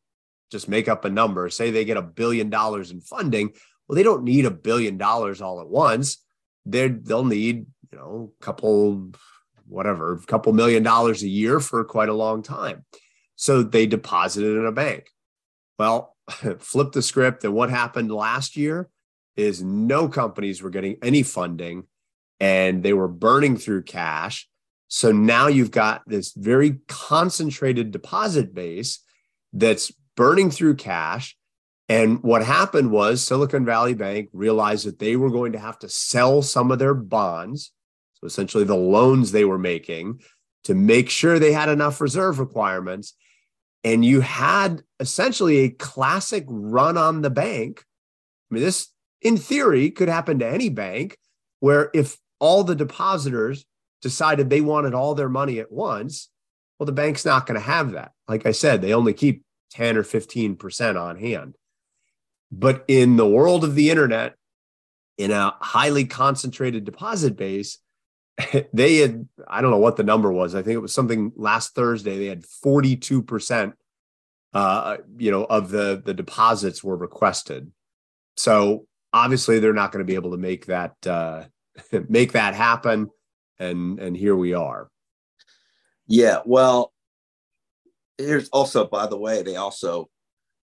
just 0.50 0.68
make 0.68 0.88
up 0.88 1.04
a 1.04 1.10
number, 1.10 1.48
say 1.48 1.70
they 1.70 1.84
get 1.84 1.96
a 1.96 2.02
billion 2.02 2.50
dollars 2.50 2.90
in 2.90 3.00
funding. 3.00 3.52
Well, 3.86 3.96
they 3.96 4.02
don't 4.02 4.24
need 4.24 4.44
a 4.44 4.50
billion 4.50 4.98
dollars 4.98 5.40
all 5.40 5.60
at 5.60 5.68
once. 5.68 6.18
They're, 6.66 6.88
they'll 6.88 7.24
need, 7.24 7.66
you 7.92 7.98
know, 7.98 8.32
a 8.38 8.44
couple, 8.44 9.12
whatever, 9.66 10.14
a 10.14 10.18
couple 10.26 10.52
million 10.52 10.82
dollars 10.82 11.22
a 11.22 11.28
year 11.28 11.60
for 11.60 11.84
quite 11.84 12.08
a 12.08 12.14
long 12.14 12.42
time. 12.42 12.84
So 13.36 13.62
they 13.62 13.86
deposited 13.86 14.58
in 14.58 14.66
a 14.66 14.72
bank. 14.72 15.10
Well, 15.78 16.16
flip 16.58 16.92
the 16.92 17.02
script. 17.02 17.44
And 17.44 17.54
what 17.54 17.70
happened 17.70 18.10
last 18.10 18.56
year 18.56 18.88
is 19.36 19.62
no 19.62 20.08
companies 20.08 20.60
were 20.60 20.70
getting 20.70 20.96
any 21.00 21.22
funding 21.22 21.84
and 22.40 22.82
they 22.82 22.92
were 22.92 23.08
burning 23.08 23.56
through 23.56 23.82
cash. 23.82 24.48
So 24.88 25.12
now 25.12 25.46
you've 25.48 25.70
got 25.70 26.02
this 26.06 26.32
very 26.32 26.80
concentrated 26.88 27.90
deposit 27.90 28.54
base 28.54 29.00
that's 29.52 29.92
burning 30.16 30.50
through 30.50 30.76
cash. 30.76 31.36
And 31.90 32.22
what 32.22 32.44
happened 32.44 32.90
was 32.90 33.22
Silicon 33.22 33.64
Valley 33.64 33.94
Bank 33.94 34.28
realized 34.32 34.86
that 34.86 34.98
they 34.98 35.16
were 35.16 35.30
going 35.30 35.52
to 35.52 35.58
have 35.58 35.78
to 35.80 35.88
sell 35.88 36.42
some 36.42 36.70
of 36.70 36.78
their 36.78 36.94
bonds, 36.94 37.72
so 38.14 38.26
essentially 38.26 38.64
the 38.64 38.76
loans 38.76 39.30
they 39.30 39.44
were 39.44 39.58
making, 39.58 40.20
to 40.64 40.74
make 40.74 41.08
sure 41.08 41.38
they 41.38 41.52
had 41.52 41.68
enough 41.68 42.00
reserve 42.00 42.38
requirements. 42.38 43.14
And 43.84 44.04
you 44.04 44.20
had 44.20 44.82
essentially 45.00 45.58
a 45.58 45.70
classic 45.70 46.44
run 46.48 46.98
on 46.98 47.22
the 47.22 47.30
bank. 47.30 47.84
I 48.50 48.54
mean, 48.54 48.64
this 48.64 48.88
in 49.22 49.36
theory 49.36 49.90
could 49.90 50.08
happen 50.08 50.38
to 50.40 50.46
any 50.46 50.68
bank 50.68 51.16
where 51.60 51.90
if 51.94 52.18
all 52.38 52.64
the 52.64 52.74
depositors 52.74 53.64
decided 54.02 54.48
they 54.48 54.60
wanted 54.60 54.94
all 54.94 55.14
their 55.14 55.28
money 55.28 55.58
at 55.58 55.72
once, 55.72 56.30
well, 56.78 56.86
the 56.86 56.92
bank's 56.92 57.24
not 57.24 57.46
going 57.46 57.58
to 57.58 57.66
have 57.66 57.92
that. 57.92 58.12
Like 58.28 58.46
I 58.46 58.52
said, 58.52 58.80
they 58.80 58.94
only 58.94 59.12
keep 59.12 59.42
10 59.72 59.96
or 59.96 60.04
15% 60.04 61.00
on 61.00 61.16
hand. 61.16 61.56
But 62.50 62.84
in 62.88 63.16
the 63.16 63.28
world 63.28 63.64
of 63.64 63.74
the 63.74 63.90
internet, 63.90 64.34
in 65.18 65.30
a 65.32 65.54
highly 65.60 66.04
concentrated 66.04 66.84
deposit 66.84 67.36
base, 67.36 67.78
they 68.72 68.96
had, 68.98 69.28
I 69.46 69.60
don't 69.60 69.70
know 69.70 69.78
what 69.78 69.96
the 69.96 70.04
number 70.04 70.32
was. 70.32 70.54
I 70.54 70.62
think 70.62 70.76
it 70.76 70.82
was 70.82 70.94
something 70.94 71.32
last 71.36 71.74
Thursday, 71.74 72.18
they 72.18 72.26
had 72.26 72.44
42%, 72.44 73.72
uh, 74.54 74.96
you 75.18 75.30
know, 75.30 75.44
of 75.44 75.70
the, 75.70 76.00
the 76.02 76.14
deposits 76.14 76.82
were 76.82 76.96
requested. 76.96 77.70
So 78.36 78.86
obviously 79.12 79.58
they're 79.58 79.72
not 79.72 79.92
going 79.92 80.04
to 80.04 80.10
be 80.10 80.14
able 80.14 80.30
to 80.30 80.36
make 80.36 80.66
that, 80.66 80.94
uh, 81.06 81.44
make 82.08 82.32
that 82.32 82.54
happen. 82.54 83.10
And, 83.58 83.98
and 83.98 84.16
here 84.16 84.36
we 84.36 84.54
are. 84.54 84.90
Yeah. 86.06 86.40
Well, 86.44 86.92
here's 88.18 88.48
also, 88.48 88.86
by 88.86 89.06
the 89.06 89.18
way, 89.18 89.42
they 89.42 89.56
also 89.56 90.08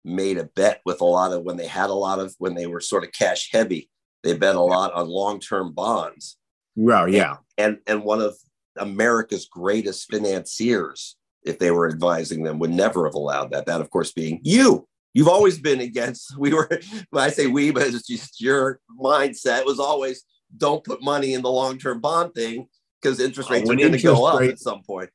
made 0.04 0.36
a 0.38 0.44
bet 0.44 0.80
with 0.84 1.00
a 1.00 1.04
lot 1.04 1.32
of 1.32 1.42
when 1.42 1.56
they 1.56 1.66
had 1.66 1.90
a 1.90 1.94
lot 1.94 2.18
of 2.18 2.34
when 2.38 2.54
they 2.54 2.66
were 2.66 2.80
sort 2.80 3.04
of 3.04 3.12
cash 3.12 3.50
heavy. 3.52 3.90
They 4.22 4.34
bet 4.34 4.56
a 4.56 4.60
lot 4.60 4.92
on 4.92 5.08
long 5.08 5.40
term 5.40 5.72
bonds. 5.72 6.36
Well, 6.76 7.08
yeah, 7.08 7.36
and, 7.56 7.78
and 7.86 7.98
and 7.98 8.04
one 8.04 8.20
of 8.20 8.36
America's 8.76 9.46
greatest 9.46 10.10
financiers, 10.10 11.16
if 11.44 11.58
they 11.58 11.70
were 11.70 11.88
advising 11.88 12.42
them, 12.42 12.58
would 12.58 12.70
never 12.70 13.04
have 13.04 13.14
allowed 13.14 13.52
that. 13.52 13.66
That, 13.66 13.80
of 13.80 13.90
course, 13.90 14.12
being 14.12 14.40
you. 14.42 14.86
You've 15.12 15.28
always 15.28 15.58
been 15.58 15.80
against. 15.80 16.36
We 16.38 16.52
were. 16.52 16.68
When 17.10 17.22
I 17.22 17.30
say 17.30 17.46
we, 17.46 17.70
but 17.70 17.86
it's 17.86 18.06
just 18.06 18.40
your 18.40 18.80
mindset 19.00 19.64
was 19.64 19.78
always 19.78 20.24
don't 20.56 20.84
put 20.84 21.02
money 21.02 21.34
in 21.34 21.42
the 21.42 21.50
long 21.50 21.78
term 21.78 22.00
bond 22.00 22.34
thing 22.34 22.68
because 23.04 23.20
interest 23.20 23.50
rates 23.50 23.68
are 23.68 23.76
going 23.76 23.92
to 23.92 24.02
go 24.02 24.24
up 24.24 24.40
at 24.42 24.58
some 24.58 24.82
point. 24.82 25.10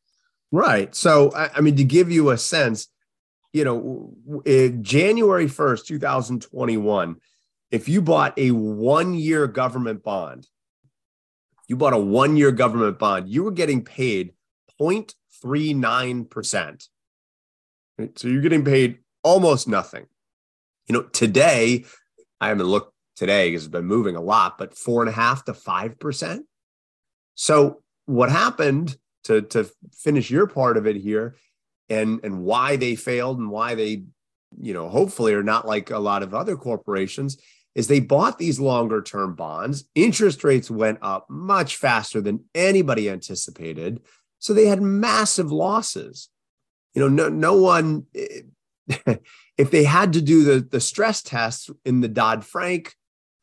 Right. 0.52 0.94
So, 0.96 1.32
I, 1.32 1.50
I 1.56 1.62
mean, 1.62 1.76
to 1.78 1.84
give 1.84 2.12
you 2.12 2.30
a 2.30 2.38
sense, 2.38 2.88
you 3.52 3.64
know, 3.64 4.14
eh, 4.46 4.70
January 4.82 5.48
1st, 5.48 5.88
2021, 5.88 7.16
if 7.72 7.90
you 7.90 8.02
bought 8.02 8.38
a 8.38 8.52
one 8.52 9.16
year 9.16 9.48
government 9.48 10.04
bond, 10.04 10.48
you 11.68 11.76
bought 11.76 11.94
a 11.94 11.98
one 11.98 12.38
year 12.38 12.52
government 12.52 13.00
bond, 13.00 13.28
you 13.30 13.44
were 13.44 13.52
getting 13.52 13.84
paid 13.84 14.34
0.39%. 14.80 16.88
Right? 17.98 18.18
So 18.18 18.28
you're 18.28 18.42
getting 18.42 18.66
paid 18.66 19.00
almost 19.24 19.68
nothing. 19.68 20.06
You 20.88 20.94
know, 20.94 21.04
today, 21.04 21.86
I 22.42 22.48
haven't 22.48 22.66
looked 22.66 22.96
today 23.16 23.50
because 23.50 23.66
it's 23.66 23.72
been 23.72 23.86
moving 23.86 24.16
a 24.16 24.22
lot, 24.22 24.58
but 24.58 24.76
four 24.76 25.04
and 25.04 25.10
a 25.10 25.14
half 25.14 25.46
to 25.46 25.54
5%. 25.54 26.40
So 27.42 27.82
what 28.06 28.30
happened 28.30 28.98
to 29.24 29.42
to 29.44 29.72
finish 29.94 30.30
your 30.30 30.46
part 30.46 30.76
of 30.76 30.86
it 30.86 30.98
here 30.98 31.38
and 31.88 32.20
and 32.22 32.44
why 32.44 32.76
they 32.76 32.96
failed 32.96 33.40
and 33.40 33.50
why 33.50 33.76
they 33.76 34.04
you 34.60 34.74
know 34.74 34.90
hopefully 34.90 35.34
are 35.34 35.42
not 35.42 35.66
like 35.66 35.90
a 35.90 36.00
lot 36.00 36.22
of 36.22 36.34
other 36.34 36.58
corporations 36.58 37.38
is 37.76 37.88
they 37.88 38.02
bought 38.02 38.40
these 38.40 38.60
longer 38.60 39.02
term 39.02 39.36
bonds. 39.36 39.86
Interest 39.96 40.44
rates 40.44 40.70
went 40.70 41.00
up 41.02 41.28
much 41.30 41.78
faster 41.78 42.20
than 42.20 42.44
anybody 42.54 43.10
anticipated. 43.10 44.02
So 44.40 44.54
they 44.54 44.66
had 44.66 44.82
massive 44.82 45.50
losses. 45.50 46.28
You 46.94 47.04
know 47.04 47.08
no 47.08 47.30
no 47.30 47.56
one 47.56 48.06
if 48.14 49.72
they 49.72 49.86
had 49.86 50.12
to 50.12 50.22
do 50.22 50.44
the 50.44 50.60
the 50.60 50.82
stress 50.82 51.22
tests 51.22 51.70
in 51.86 52.02
the 52.02 52.10
Dodd 52.10 52.44
Frank 52.44 52.96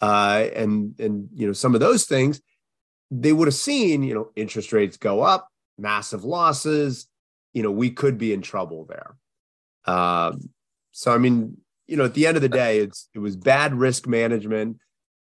uh, 0.03 0.49
and 0.55 1.01
and 1.01 1.31
you 1.33 1.47
know 1.47 1.55
some 1.55 1.73
of 1.73 1.81
those 1.81 2.05
things, 2.05 2.43
they 3.11 3.33
would 3.33 3.49
have 3.49 3.55
seen 3.55 4.03
you 4.03 4.15
know 4.15 4.31
interest 4.37 4.73
rates 4.73 4.97
go 4.97 5.21
up, 5.21 5.49
massive 5.79 6.25
losses, 6.25 7.09
you 7.57 7.63
know, 7.63 7.71
we 7.71 7.91
could 7.91 8.19
be 8.19 8.35
in 8.35 8.43
trouble 8.43 8.85
there. 8.85 9.17
Um, 9.87 10.51
so, 10.93 11.11
I 11.11 11.17
mean, 11.17 11.57
you 11.87 11.97
know, 11.97 12.05
at 12.05 12.13
the 12.13 12.27
end 12.27 12.37
of 12.37 12.43
the 12.43 12.51
day, 12.51 12.81
it's 12.81 13.09
it 13.15 13.19
was 13.19 13.35
bad 13.35 13.75
risk 13.75 14.07
management, 14.07 14.77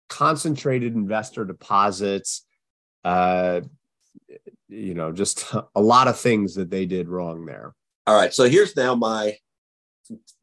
concentrated 0.10 0.94
investor 0.94 1.46
deposits, 1.46 2.46
uh, 3.06 3.62
you 4.68 4.94
know, 4.94 5.14
just 5.14 5.46
a 5.76 5.82
lot 5.82 6.10
of 6.10 6.20
things 6.20 6.56
that 6.56 6.70
they 6.70 6.86
did 6.86 7.08
wrong 7.08 7.46
there. 7.46 7.74
All 8.06 8.20
right. 8.20 8.34
So 8.34 8.44
here's 8.44 8.76
now 8.76 8.94
my 8.94 9.38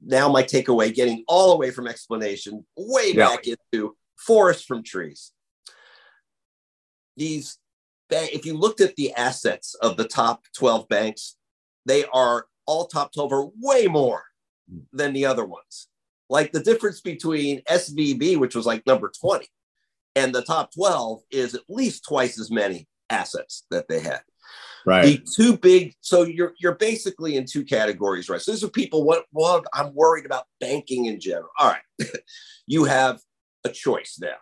now 0.03 0.31
my 0.31 0.43
takeaway, 0.43 0.95
getting 0.95 1.23
all 1.29 1.51
the 1.51 1.59
way 1.59 1.71
from 1.71 1.87
explanation 1.87 2.65
way 2.79 3.13
yeah. 3.13 3.29
back 3.29 3.45
into 3.47 3.95
forest 4.17 4.65
from 4.65 4.83
trees. 4.83 5.33
These 7.17 7.59
if 8.11 8.45
you 8.45 8.57
looked 8.57 8.81
at 8.81 8.97
the 8.97 9.13
assets 9.15 9.75
of 9.75 9.97
the 9.97 10.07
top 10.07 10.45
12 10.57 10.89
banks, 10.89 11.37
they 11.87 12.05
are 12.13 12.47
all 12.67 12.87
top 12.87 13.13
12 13.13 13.33
are 13.33 13.47
way 13.61 13.87
more 13.87 14.25
than 14.93 15.13
the 15.13 15.27
other 15.27 15.45
ones. 15.45 15.89
Like 16.31 16.53
the 16.53 16.63
difference 16.63 17.01
between 17.01 17.63
SVB, 17.63 18.39
which 18.39 18.55
was 18.55 18.67
like 18.67 18.87
number 18.87 19.13
20, 19.21 19.47
and 20.17 20.35
the 20.35 20.43
top 20.43 20.73
12 20.75 21.21
is 21.31 21.55
at 21.55 21.63
least 21.69 22.05
twice 22.05 22.39
as 22.39 22.51
many 22.51 22.89
assets 23.11 23.67
that 23.71 23.89
they 23.89 24.01
had. 24.01 24.23
Right. 24.87 25.05
The 25.05 25.31
two 25.37 25.57
big, 25.57 25.95
so 26.01 26.25
you're 26.25 26.53
you're 26.59 26.75
basically 26.75 27.37
in 27.37 27.47
two 27.47 27.65
categories, 27.65 28.29
right? 28.29 28.41
So 28.41 28.53
these 28.53 28.65
are 28.65 28.69
people 28.69 29.05
what 29.05 29.25
Well, 29.33 29.63
I'm 29.73 29.95
worried 29.95 30.27
about 30.27 30.45
banking 30.61 31.07
in 31.07 31.21
general. 31.21 31.49
All 31.59 31.71
right. 31.71 32.09
you 32.67 32.85
have 32.85 33.21
a 33.65 33.71
choice 33.71 34.19
now. 34.21 34.37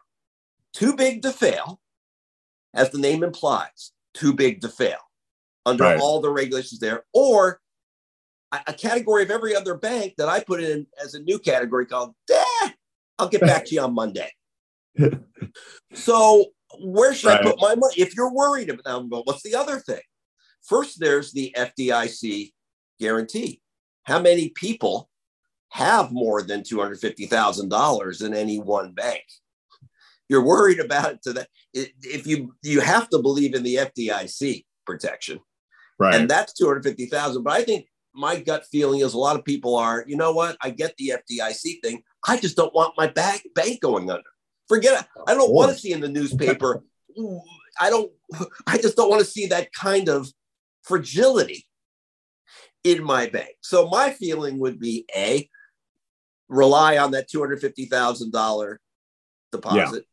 Too 0.73 0.97
big 0.97 1.23
to 1.23 1.31
fail 1.31 1.81
as 2.75 2.91
the 2.91 2.99
name 2.99 3.23
implies, 3.23 3.93
too 4.15 4.33
big 4.33 4.61
to 4.63 4.69
fail 4.69 4.99
under 5.65 5.85
right. 5.85 6.01
all 6.01 6.21
the 6.21 6.31
regulations 6.31 6.81
there, 6.81 7.05
or 7.13 7.61
a 8.67 8.73
category 8.73 9.23
of 9.23 9.31
every 9.31 9.55
other 9.57 9.75
bank 9.75 10.15
that 10.19 10.29
I 10.29 10.41
put 10.41 10.63
in 10.63 10.87
as 11.03 11.15
a 11.15 11.21
new 11.21 11.39
category 11.39 11.87
called, 11.87 12.15
eh, 12.31 12.71
I'll 13.19 13.29
get 13.29 13.41
back 13.41 13.65
to 13.67 13.75
you 13.75 13.81
on 13.81 13.95
Monday. 13.95 14.31
so 15.95 16.47
where 16.81 17.15
should 17.15 17.29
right. 17.29 17.41
I 17.41 17.45
put 17.45 17.61
my 17.61 17.75
money? 17.75 17.95
If 17.97 18.15
you're 18.15 18.33
worried 18.33 18.69
about 18.69 18.85
them, 18.85 19.23
what's 19.25 19.43
the 19.43 19.55
other 19.55 19.79
thing? 19.79 20.03
First, 20.63 21.01
there's 21.01 21.33
the 21.33 21.55
FDIC 21.57 22.53
guarantee. 23.01 23.63
How 24.03 24.21
many 24.21 24.51
people 24.51 25.09
have 25.71 26.13
more 26.13 26.43
than 26.43 26.61
$250,000 26.61 28.27
in 28.27 28.35
any 28.35 28.59
one 28.59 28.93
bank? 28.93 29.23
you're 30.33 30.43
worried 30.43 30.81
about 30.81 31.13
it 31.13 31.23
to 31.23 31.33
that 31.35 31.49
if 31.75 32.27
you 32.27 32.55
you 32.63 32.81
have 32.81 33.09
to 33.11 33.19
believe 33.19 33.55
in 33.55 33.63
the 33.63 33.77
FDIC 33.77 34.65
protection. 34.87 35.41
Right. 35.99 36.15
And 36.15 36.29
that's 36.29 36.53
250,000, 36.55 37.43
but 37.43 37.53
I 37.53 37.63
think 37.63 37.87
my 38.15 38.41
gut 38.41 38.65
feeling 38.71 39.01
is 39.01 39.15
a 39.15 39.19
lot 39.19 39.37
of 39.37 39.45
people 39.45 39.77
are, 39.77 40.05
you 40.07 40.17
know 40.17 40.33
what? 40.33 40.57
I 40.61 40.71
get 40.71 40.97
the 40.97 41.13
FDIC 41.17 41.83
thing. 41.83 42.03
I 42.27 42.37
just 42.39 42.57
don't 42.57 42.75
want 42.75 42.95
my 42.97 43.07
bank 43.07 43.43
bank 43.55 43.81
going 43.81 44.11
under. 44.11 44.23
Forget 44.69 45.01
it. 45.01 45.07
I 45.27 45.35
don't 45.35 45.53
want 45.53 45.73
to 45.73 45.79
see 45.79 45.93
in 45.93 46.01
the 46.01 46.09
newspaper 46.09 46.83
I 47.81 47.91
don't, 47.91 48.11
I 48.67 48.79
just 48.79 48.97
don't 48.97 49.11
want 49.11 49.21
to 49.21 49.31
see 49.31 49.47
that 49.47 49.73
kind 49.73 50.09
of 50.09 50.31
fragility 50.83 51.67
in 52.85 53.03
my 53.03 53.29
bank. 53.29 53.55
So 53.61 53.89
my 53.89 54.11
feeling 54.11 54.59
would 54.59 54.79
be 54.79 55.07
A, 55.15 55.49
rely 56.49 56.99
on 56.99 57.13
that 57.13 57.31
$250,000 57.31 58.77
deposit. 59.53 60.05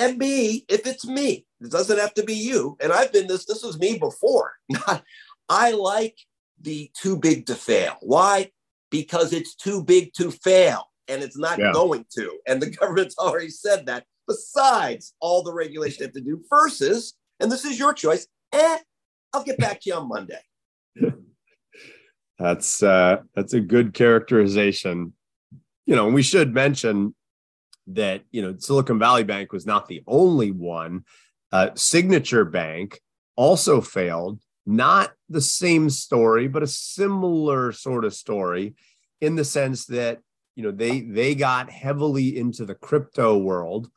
And 0.00 0.18
B, 0.18 0.64
if 0.70 0.86
it's 0.86 1.06
me, 1.06 1.44
it 1.60 1.70
doesn't 1.70 1.98
have 1.98 2.14
to 2.14 2.22
be 2.22 2.32
you. 2.32 2.78
And 2.80 2.90
I've 2.90 3.12
been 3.12 3.26
this, 3.26 3.44
this 3.44 3.62
was 3.62 3.78
me 3.78 3.98
before. 3.98 4.54
I 5.50 5.72
like 5.72 6.16
the 6.58 6.90
too 6.94 7.18
big 7.18 7.44
to 7.46 7.54
fail. 7.54 7.98
Why? 8.00 8.50
Because 8.90 9.34
it's 9.34 9.54
too 9.54 9.84
big 9.84 10.14
to 10.14 10.30
fail 10.30 10.86
and 11.06 11.22
it's 11.22 11.36
not 11.36 11.58
yeah. 11.58 11.72
going 11.72 12.06
to. 12.16 12.38
And 12.46 12.62
the 12.62 12.70
government's 12.80 13.18
already 13.18 13.50
said 13.50 13.84
that, 13.86 14.06
besides 14.26 15.14
all 15.20 15.42
the 15.42 15.52
regulation 15.52 15.98
they 16.00 16.06
have 16.06 16.14
to 16.14 16.20
do, 16.22 16.42
versus, 16.48 17.14
and 17.38 17.52
this 17.52 17.66
is 17.66 17.78
your 17.78 17.92
choice, 17.92 18.26
eh, 18.54 18.78
I'll 19.34 19.44
get 19.44 19.58
back 19.58 19.82
to 19.82 19.90
you 19.90 19.96
on 19.96 20.08
Monday. 20.08 20.40
that's 22.38 22.82
uh, 22.82 23.18
that's 23.34 23.52
a 23.52 23.60
good 23.60 23.92
characterization. 23.92 25.12
You 25.84 25.94
know, 25.94 26.08
we 26.08 26.22
should 26.22 26.54
mention 26.54 27.14
that 27.94 28.22
you 28.30 28.42
know 28.42 28.54
Silicon 28.58 28.98
Valley 28.98 29.24
Bank 29.24 29.52
was 29.52 29.66
not 29.66 29.88
the 29.88 30.02
only 30.06 30.50
one. 30.50 31.04
Uh, 31.52 31.70
Signature 31.74 32.44
Bank 32.44 33.00
also 33.36 33.80
failed. 33.80 34.40
Not 34.66 35.12
the 35.28 35.40
same 35.40 35.90
story, 35.90 36.46
but 36.46 36.62
a 36.62 36.66
similar 36.66 37.72
sort 37.72 38.04
of 38.04 38.14
story, 38.14 38.74
in 39.20 39.34
the 39.34 39.44
sense 39.44 39.86
that 39.86 40.20
you 40.54 40.62
know 40.62 40.70
they 40.70 41.00
they 41.00 41.34
got 41.34 41.70
heavily 41.70 42.36
into 42.36 42.64
the 42.64 42.74
crypto 42.74 43.38
world. 43.38 43.90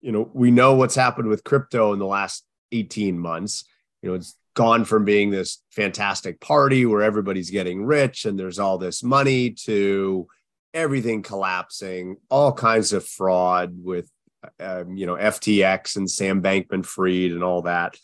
You 0.00 0.12
know, 0.12 0.30
we 0.32 0.50
know 0.50 0.74
what's 0.74 0.94
happened 0.94 1.28
with 1.28 1.44
crypto 1.44 1.92
in 1.92 1.98
the 1.98 2.06
last 2.06 2.44
18 2.72 3.18
months. 3.18 3.64
You 4.02 4.10
know, 4.10 4.14
it's 4.14 4.36
gone 4.54 4.84
from 4.84 5.04
being 5.04 5.30
this 5.30 5.62
fantastic 5.70 6.40
party 6.40 6.86
where 6.86 7.02
everybody's 7.02 7.50
getting 7.50 7.84
rich 7.84 8.24
and 8.24 8.38
there's 8.38 8.58
all 8.58 8.78
this 8.78 9.02
money 9.02 9.50
to 9.50 10.26
everything 10.74 11.22
collapsing, 11.22 12.16
all 12.30 12.52
kinds 12.52 12.92
of 12.92 13.06
fraud 13.06 13.74
with, 13.82 14.10
um, 14.60 14.96
you 14.96 15.06
know, 15.06 15.14
FTX 15.14 15.96
and 15.96 16.10
Sam 16.10 16.42
Bankman 16.42 16.84
Fried 16.84 17.32
and 17.32 17.42
all 17.42 17.62
that. 17.62 17.96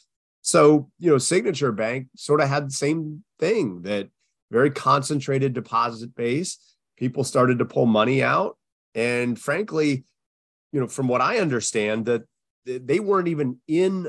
So, 0.42 0.90
you 0.98 1.10
know, 1.10 1.18
Signature 1.18 1.72
Bank 1.72 2.08
sort 2.16 2.40
of 2.40 2.48
had 2.48 2.68
the 2.68 2.74
same 2.74 3.24
thing 3.38 3.82
that 3.82 4.08
very 4.50 4.70
concentrated 4.70 5.52
deposit 5.52 6.14
base. 6.14 6.58
People 6.96 7.24
started 7.24 7.58
to 7.58 7.64
pull 7.64 7.86
money 7.86 8.22
out. 8.22 8.58
And 8.94 9.38
frankly, 9.38 10.04
you 10.72 10.80
know, 10.80 10.88
from 10.88 11.08
what 11.08 11.20
I 11.20 11.38
understand, 11.38 12.06
that 12.06 12.22
they 12.64 13.00
weren't 13.00 13.28
even 13.28 13.58
in 13.68 14.08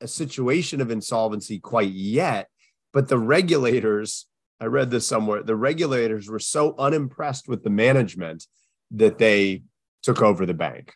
a 0.00 0.08
situation 0.08 0.80
of 0.80 0.90
insolvency 0.90 1.58
quite 1.58 1.90
yet, 1.90 2.48
but 2.92 3.08
the 3.08 3.18
regulators, 3.18 4.26
I 4.60 4.66
read 4.66 4.90
this 4.90 5.06
somewhere, 5.06 5.42
the 5.42 5.56
regulators 5.56 6.28
were 6.28 6.38
so 6.38 6.74
unimpressed 6.78 7.48
with 7.48 7.62
the 7.62 7.70
management 7.70 8.46
that 8.92 9.18
they 9.18 9.62
took 10.02 10.22
over 10.22 10.46
the 10.46 10.54
bank. 10.54 10.94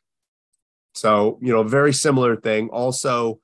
So, 0.94 1.38
you 1.42 1.52
know, 1.52 1.62
very 1.62 1.92
similar 1.92 2.36
thing. 2.36 2.68
Also, 2.70 3.40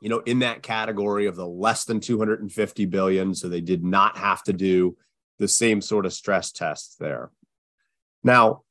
you 0.00 0.08
know, 0.08 0.18
in 0.26 0.40
that 0.40 0.62
category 0.62 1.26
of 1.26 1.36
the 1.36 1.46
less 1.46 1.84
than 1.84 2.00
250 2.00 2.86
billion. 2.86 3.34
So 3.34 3.48
they 3.48 3.60
did 3.60 3.84
not 3.84 4.16
have 4.18 4.42
to 4.44 4.52
do 4.52 4.96
the 5.38 5.48
same 5.48 5.80
sort 5.80 6.06
of 6.06 6.12
stress 6.12 6.52
tests 6.52 6.96
there. 6.96 7.30
Now, 8.24 8.62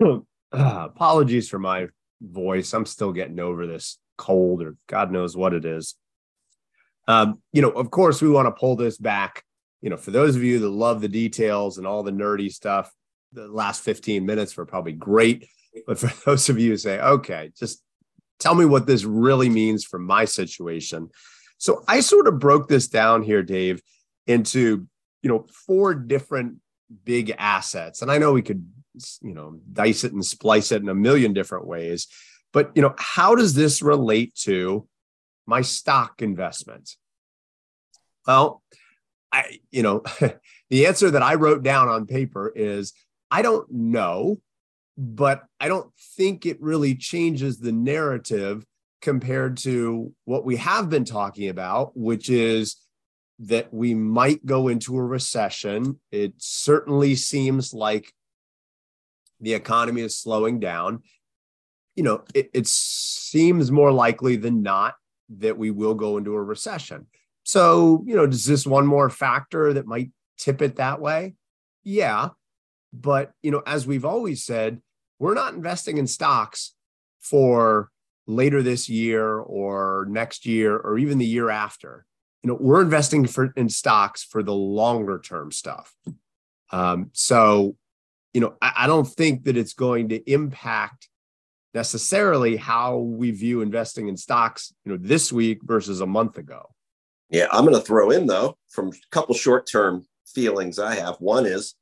apologies 0.52 1.48
for 1.48 1.58
my 1.58 1.86
voice. 2.20 2.72
I'm 2.72 2.86
still 2.86 3.12
getting 3.12 3.40
over 3.40 3.66
this 3.66 3.98
cold 4.16 4.62
or 4.62 4.76
God 4.88 5.12
knows 5.12 5.36
what 5.36 5.54
it 5.54 5.64
is. 5.64 5.94
Um, 7.08 7.42
you 7.52 7.62
know, 7.62 7.70
of 7.70 7.90
course, 7.90 8.22
we 8.22 8.28
want 8.28 8.46
to 8.46 8.52
pull 8.52 8.76
this 8.76 8.98
back. 8.98 9.42
You 9.80 9.90
know, 9.90 9.96
for 9.96 10.10
those 10.10 10.36
of 10.36 10.44
you 10.44 10.60
that 10.60 10.68
love 10.68 11.00
the 11.00 11.08
details 11.08 11.78
and 11.78 11.86
all 11.86 12.02
the 12.02 12.12
nerdy 12.12 12.52
stuff, 12.52 12.92
the 13.32 13.48
last 13.48 13.82
15 13.82 14.24
minutes 14.24 14.56
were 14.56 14.66
probably 14.66 14.92
great. 14.92 15.48
But 15.86 15.98
for 15.98 16.12
those 16.24 16.48
of 16.48 16.58
you 16.60 16.70
who 16.70 16.76
say, 16.76 17.00
okay, 17.00 17.50
just 17.58 17.82
tell 18.38 18.54
me 18.54 18.64
what 18.64 18.86
this 18.86 19.04
really 19.04 19.48
means 19.48 19.84
for 19.84 19.98
my 19.98 20.24
situation. 20.26 21.08
So 21.56 21.82
I 21.88 22.00
sort 22.00 22.28
of 22.28 22.38
broke 22.38 22.68
this 22.68 22.86
down 22.86 23.22
here, 23.22 23.42
Dave, 23.42 23.82
into, 24.26 24.86
you 25.22 25.28
know, 25.30 25.46
four 25.66 25.94
different 25.94 26.56
big 27.04 27.34
assets. 27.38 28.02
And 28.02 28.10
I 28.10 28.18
know 28.18 28.32
we 28.32 28.42
could, 28.42 28.70
you 29.22 29.34
know, 29.34 29.58
dice 29.72 30.04
it 30.04 30.12
and 30.12 30.24
splice 30.24 30.72
it 30.72 30.82
in 30.82 30.88
a 30.88 30.94
million 30.94 31.32
different 31.32 31.66
ways. 31.66 32.06
But 32.52 32.70
you 32.74 32.82
know, 32.82 32.94
how 32.98 33.34
does 33.34 33.54
this 33.54 33.82
relate 33.82 34.34
to 34.42 34.86
my 35.48 35.62
stock 35.62 36.20
investments? 36.20 36.98
Well, 38.26 38.62
I 39.32 39.58
you 39.70 39.82
know, 39.82 40.02
the 40.70 40.86
answer 40.86 41.10
that 41.10 41.22
I 41.22 41.34
wrote 41.34 41.62
down 41.62 41.88
on 41.88 42.06
paper 42.06 42.52
is 42.54 42.92
I 43.30 43.42
don't 43.42 43.70
know, 43.70 44.36
but 44.96 45.44
I 45.58 45.68
don't 45.68 45.90
think 46.16 46.46
it 46.46 46.60
really 46.60 46.94
changes 46.94 47.58
the 47.58 47.72
narrative 47.72 48.64
compared 49.00 49.56
to 49.58 50.12
what 50.24 50.44
we 50.44 50.56
have 50.56 50.90
been 50.90 51.04
talking 51.04 51.48
about, 51.48 51.96
which 51.96 52.28
is 52.28 52.76
that 53.40 53.72
we 53.72 53.94
might 53.94 54.44
go 54.44 54.68
into 54.68 54.98
a 54.98 55.02
recession. 55.02 56.00
It 56.10 56.34
certainly 56.38 57.14
seems 57.14 57.72
like 57.72 58.12
the 59.40 59.54
economy 59.54 60.02
is 60.02 60.18
slowing 60.18 60.58
down 60.58 61.02
you 61.98 62.04
know, 62.04 62.22
it, 62.32 62.48
it 62.54 62.68
seems 62.68 63.72
more 63.72 63.90
likely 63.90 64.36
than 64.36 64.62
not 64.62 64.94
that 65.28 65.58
we 65.58 65.70
will 65.70 65.94
go 65.94 66.16
into 66.16 66.34
a 66.34 66.42
recession. 66.42 67.06
So, 67.44 68.04
you 68.06 68.14
know, 68.14 68.26
does 68.26 68.44
this 68.44 68.66
one 68.66 68.86
more 68.86 69.10
factor 69.10 69.72
that 69.72 69.86
might 69.86 70.10
tip 70.38 70.62
it 70.62 70.76
that 70.76 71.00
way? 71.00 71.34
Yeah. 71.84 72.30
But, 72.92 73.32
you 73.42 73.50
know, 73.50 73.62
as 73.66 73.86
we've 73.86 74.04
always 74.04 74.44
said, 74.44 74.80
we're 75.18 75.34
not 75.34 75.54
investing 75.54 75.98
in 75.98 76.06
stocks 76.06 76.74
for 77.20 77.90
later 78.26 78.62
this 78.62 78.88
year 78.88 79.38
or 79.38 80.06
next 80.10 80.46
year 80.46 80.76
or 80.76 80.98
even 80.98 81.18
the 81.18 81.26
year 81.26 81.50
after. 81.50 82.04
You 82.42 82.48
know, 82.48 82.58
we're 82.60 82.82
investing 82.82 83.26
for 83.26 83.52
in 83.56 83.68
stocks 83.68 84.22
for 84.22 84.42
the 84.42 84.54
longer 84.54 85.18
term 85.18 85.50
stuff. 85.50 85.94
Um, 86.70 87.10
so, 87.12 87.76
you 88.32 88.40
know, 88.40 88.54
I, 88.62 88.72
I 88.80 88.86
don't 88.86 89.08
think 89.08 89.44
that 89.44 89.56
it's 89.56 89.72
going 89.72 90.10
to 90.10 90.30
impact 90.30 91.07
necessarily 91.78 92.56
how 92.56 92.96
we 92.96 93.30
view 93.30 93.60
investing 93.60 94.08
in 94.08 94.16
stocks, 94.16 94.74
you 94.84 94.90
know, 94.90 94.98
this 95.00 95.32
week 95.32 95.60
versus 95.62 96.00
a 96.00 96.06
month 96.06 96.36
ago. 96.36 96.66
Yeah, 97.30 97.46
I'm 97.52 97.64
going 97.64 97.76
to 97.76 97.86
throw 97.86 98.10
in 98.10 98.26
though 98.26 98.56
from 98.68 98.88
a 98.88 98.92
couple 99.12 99.36
short-term 99.36 100.04
feelings 100.26 100.80
I 100.80 100.96
have. 100.96 101.14
One 101.20 101.46
is, 101.46 101.74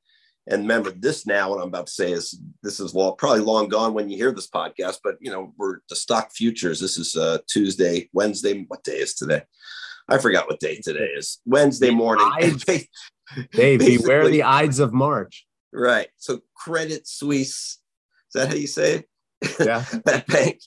and 0.46 0.62
remember 0.64 0.90
this 0.90 1.26
now, 1.26 1.48
what 1.48 1.62
I'm 1.62 1.68
about 1.68 1.87
to 1.87 1.94
say 1.94 2.12
is 2.12 2.38
this 2.62 2.78
is 2.78 2.94
long, 2.94 3.16
probably 3.16 3.40
long 3.40 3.68
gone 3.70 3.94
when 3.94 4.11
you 4.11 4.18
hear 4.18 4.32
this 4.32 4.50
podcast, 4.50 4.98
but 5.02 5.16
you 5.18 5.30
know, 5.30 5.54
we're 5.56 5.78
the 5.88 5.96
stock 5.96 6.30
futures. 6.30 6.78
This 6.78 6.98
is 6.98 7.16
uh, 7.16 7.38
Tuesday, 7.48 8.11
Wednesday. 8.12 8.66
What 8.68 8.85
day 8.85 8.98
is 8.98 9.14
today? 9.14 9.44
I 10.11 10.18
forgot 10.18 10.46
what 10.46 10.61
day 10.61 10.78
today 10.82 11.09
is. 11.16 11.38
Wednesday 11.46 11.90
morning. 11.90 12.30
Dave, 13.52 13.78
beware 13.78 14.28
the 14.28 14.42
Ides 14.61 14.78
of 14.78 14.92
March. 14.92 15.46
Right. 15.72 16.09
So 16.18 16.40
Credit 16.54 17.09
Suisse. 17.09 17.80
Is 18.28 18.35
that 18.35 18.48
how 18.48 18.54
you 18.56 18.66
say 18.66 18.96
it? 18.96 19.09
Yeah. 19.61 19.85
that 20.05 20.27
bank. 20.27 20.61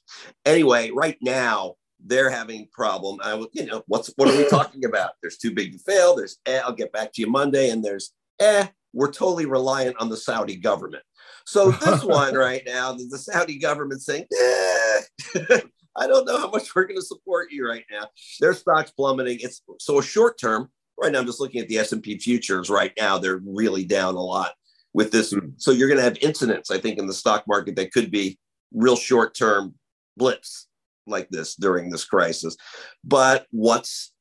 Anyway, 0.46 0.92
right 0.92 1.18
now 1.22 1.76
they're 2.06 2.30
having 2.30 2.68
problem. 2.72 3.20
I 3.24 3.34
was, 3.34 3.48
you 3.54 3.66
know, 3.66 3.84
what's 3.88 4.12
what 4.16 4.30
are 4.30 4.38
we 4.38 4.48
talking 4.50 4.86
about? 4.86 5.12
There's 5.22 5.38
too 5.38 5.54
big 5.54 5.74
to 5.74 5.80
fail. 5.80 6.16
There's 6.16 6.38
eh, 6.46 6.62
I'll 6.64 6.74
get 6.74 6.92
back 6.92 7.14
to 7.14 7.22
you 7.22 7.30
Monday, 7.30 7.70
and 7.70 7.84
there's 7.84 8.14
eh, 8.40 8.68
we're 8.94 9.12
totally 9.12 9.46
reliant 9.46 9.98
on 10.00 10.10
the 10.10 10.18
Saudi 10.18 10.56
government. 10.56 11.04
So 11.46 11.72
this 11.72 12.04
one 12.04 12.36
right 12.36 12.64
now, 12.66 12.94
the 12.94 13.18
Saudi 13.18 13.58
government 13.58 14.02
saying, 14.02 14.26
eh, 14.32 15.02
I 15.96 16.08
don't 16.08 16.26
know 16.26 16.38
how 16.38 16.50
much 16.50 16.74
we're 16.74 16.86
going 16.86 17.00
to 17.00 17.06
support 17.06 17.52
you 17.52 17.68
right 17.68 17.86
now. 17.92 18.08
Their 18.40 18.54
stocks 18.54 18.92
plummeting. 18.92 19.40
It's 19.42 19.62
so 19.80 20.00
a 20.00 20.04
short 20.04 20.40
term. 20.40 20.70
Right 21.02 21.12
now, 21.12 21.20
I'm 21.20 21.26
just 21.26 21.40
looking 21.40 21.62
at 21.62 21.68
the 21.68 21.78
S 21.78 21.92
and 21.92 22.04
P 22.04 22.18
futures. 22.18 22.70
Right 22.70 22.94
now, 22.98 23.18
they're 23.18 23.42
really 23.46 23.86
down 23.86 24.16
a 24.16 24.22
lot 24.22 24.52
with 24.94 25.12
this. 25.12 25.34
Mm-hmm. 25.34 25.52
So 25.58 25.72
you're 25.72 25.88
going 25.88 25.98
to 25.98 26.04
have 26.04 26.18
incidents, 26.22 26.72
I 26.72 26.78
think, 26.78 27.00
in 27.00 27.08
the 27.08 27.14
stock 27.14 27.46
market 27.48 27.76
that 27.76 27.92
could 27.92 28.12
be 28.12 28.38
real 28.74 28.96
short 28.96 29.36
term 29.36 29.76
blips 30.18 30.68
like 31.08 31.30
this 31.30 31.56
during 31.56 31.90
this 31.90 32.06
crisis. 32.06 32.56
But 33.04 33.48
what's 33.52 34.12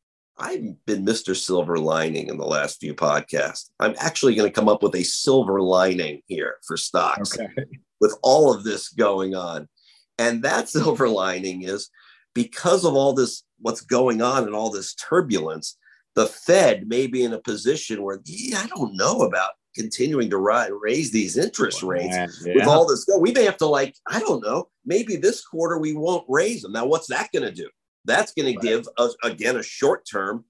I've 0.41 0.85
been 0.87 1.05
Mr. 1.05 1.35
Silver 1.37 1.79
Lining 1.79 2.29
in 2.29 2.39
the 2.39 2.47
last 2.47 2.79
few 2.79 2.95
podcasts. 2.95 3.71
I'm 3.81 3.95
actually 3.99 4.37
going 4.37 4.49
to 4.49 4.55
come 4.55 4.69
up 4.69 4.83
with 4.85 4.95
a 4.95 5.03
silver 5.03 5.61
lining 5.61 6.23
here 6.27 6.59
for 6.65 6.77
stocks 6.77 7.37
okay. 7.37 7.49
with 8.01 8.17
all 8.23 8.55
of 8.55 8.63
this 8.63 8.89
going 8.91 9.35
on. 9.35 9.69
And 10.17 10.43
that 10.45 10.69
silver 10.69 11.09
lining 11.09 11.63
is 11.63 11.91
because 12.35 12.85
of 12.85 12.95
all 12.95 13.15
this, 13.15 13.43
what's 13.59 13.81
going 13.81 14.23
on 14.23 14.45
and 14.45 14.55
all 14.55 14.71
this 14.71 14.95
turbulence, 14.95 15.77
the 16.15 16.27
Fed 16.27 16.89
may 16.89 17.09
be 17.09 17.25
in 17.25 17.33
a 17.33 17.41
position 17.41 18.03
where, 18.03 18.21
yeah, 18.25 18.61
I 18.63 18.67
don't 18.69 18.97
know 18.97 19.23
about 19.23 19.51
continuing 19.79 20.29
to 20.31 20.39
rise, 20.39 20.71
raise 20.83 21.11
these 21.13 21.37
interest 21.39 21.83
rates 21.83 22.17
Yeah. 22.45 22.55
with 22.57 22.67
all 22.67 22.87
this 22.87 23.05
go. 23.05 23.17
We 23.19 23.33
may 23.33 23.45
have 23.45 23.57
to 23.59 23.67
like, 23.67 23.95
I 24.07 24.19
don't 24.21 24.43
know, 24.43 24.69
maybe 24.85 25.17
this 25.17 25.45
quarter 25.45 25.79
we 25.79 25.95
won't 25.95 26.27
raise 26.29 26.63
them. 26.63 26.73
Now, 26.73 26.87
what's 26.87 27.07
that 27.09 27.31
going 27.33 27.45
to 27.45 27.53
do? 27.53 27.69
That's 28.05 28.33
going 28.33 28.47
Right. 28.55 28.61
to 28.61 28.69
give 28.69 28.89
us 28.99 29.15
again 29.23 29.57
a 29.57 29.63
short 29.63 30.05
term 30.11 30.45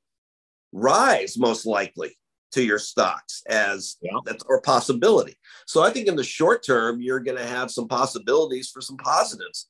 rise, 0.72 1.36
most 1.38 1.66
likely 1.66 2.16
to 2.52 2.62
your 2.62 2.78
stocks 2.78 3.42
as 3.48 3.96
Yeah. 4.00 4.18
that's 4.24 4.42
or 4.48 4.60
possibility. 4.62 5.36
So 5.66 5.82
I 5.82 5.90
think 5.90 6.08
in 6.08 6.16
the 6.16 6.24
short 6.24 6.62
term, 6.64 7.00
you're 7.00 7.20
going 7.20 7.36
to 7.36 7.46
have 7.46 7.70
some 7.70 7.88
possibilities 7.88 8.70
for 8.70 8.80
some 8.80 8.96
positives 8.96 9.68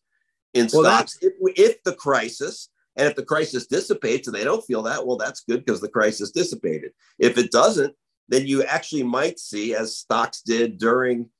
in 0.54 0.68
Well, 0.72 0.84
stocks 0.84 1.18
if, 1.20 1.32
if 1.56 1.82
the 1.82 1.94
crisis 1.94 2.68
and 2.96 3.06
if 3.08 3.16
the 3.16 3.24
crisis 3.24 3.66
dissipates 3.66 4.28
and 4.28 4.34
they 4.34 4.44
don't 4.44 4.64
feel 4.64 4.82
that, 4.82 5.04
well, 5.06 5.16
that's 5.16 5.40
good 5.48 5.64
because 5.64 5.80
the 5.80 5.88
crisis 5.88 6.30
dissipated. 6.30 6.92
If 7.18 7.36
it 7.38 7.50
doesn't, 7.50 7.94
then 8.28 8.46
you 8.46 8.62
actually 8.64 9.02
might 9.02 9.38
see, 9.38 9.74
as 9.74 9.96
stocks 9.96 10.42
did 10.42 10.78
during 10.78 11.30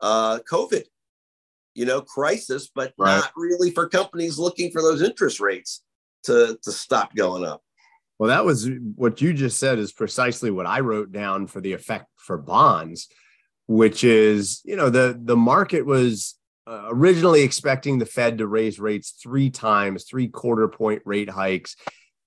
uh, 0.00 0.38
COVID, 0.50 0.84
you 1.74 1.86
know, 1.86 2.00
crisis, 2.00 2.70
but 2.74 2.92
Right. 2.98 3.16
not 3.18 3.32
really 3.36 3.70
for 3.70 3.88
companies 3.88 4.38
looking 4.38 4.70
for 4.70 4.82
those 4.82 5.02
interest 5.02 5.40
rates 5.40 5.82
to, 6.24 6.58
to 6.62 6.72
stop 6.72 7.14
going 7.14 7.44
up. 7.44 7.62
Well, 8.18 8.28
that 8.28 8.44
was 8.44 8.68
what 8.96 9.20
you 9.20 9.32
just 9.32 9.58
said 9.58 9.78
is 9.78 9.92
precisely 9.92 10.50
what 10.50 10.66
I 10.66 10.80
wrote 10.80 11.12
down 11.12 11.46
for 11.46 11.60
the 11.60 11.72
effect 11.72 12.06
for 12.16 12.36
bonds, 12.36 13.08
which 13.68 14.02
is, 14.02 14.60
you 14.64 14.74
know, 14.74 14.90
the 14.90 15.16
the 15.22 15.36
market 15.36 15.86
was 15.86 16.34
uh, 16.66 16.86
originally 16.88 17.42
expecting 17.42 17.98
the 17.98 18.06
Fed 18.06 18.38
to 18.38 18.46
raise 18.48 18.80
rates 18.80 19.12
three 19.22 19.50
times, 19.50 20.04
three 20.04 20.26
quarter 20.28 20.66
point 20.66 21.02
rate 21.04 21.30
hikes. 21.30 21.76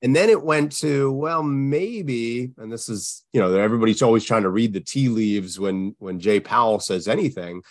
And 0.03 0.15
then 0.15 0.29
it 0.29 0.41
went 0.41 0.71
to, 0.77 1.11
well, 1.11 1.43
maybe, 1.43 2.51
and 2.57 2.71
this 2.71 2.89
is, 2.89 3.23
you 3.33 3.39
know, 3.39 3.53
everybody's 3.53 4.01
always 4.01 4.25
trying 4.25 4.43
to 4.43 4.49
read 4.49 4.73
the 4.73 4.79
tea 4.79 5.09
leaves 5.09 5.59
when 5.59 5.95
when 5.99 6.19
Jay 6.19 6.39
Powell 6.39 6.79
says 6.79 7.07
anything. 7.07 7.61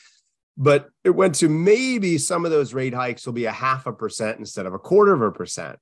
But 0.57 0.91
it 1.05 1.11
went 1.11 1.37
to 1.37 1.49
maybe 1.49 2.19
some 2.19 2.45
of 2.45 2.51
those 2.51 2.75
rate 2.75 2.95
hikes 2.95 3.27
will 3.27 3.33
be 3.33 3.47
a 3.47 3.53
half 3.53 3.87
a 3.87 3.93
percent 3.93 4.39
instead 4.39 4.67
of 4.67 4.75
a 4.75 4.79
quarter 4.79 5.13
of 5.13 5.23
a 5.23 5.33
percent 5.33 5.79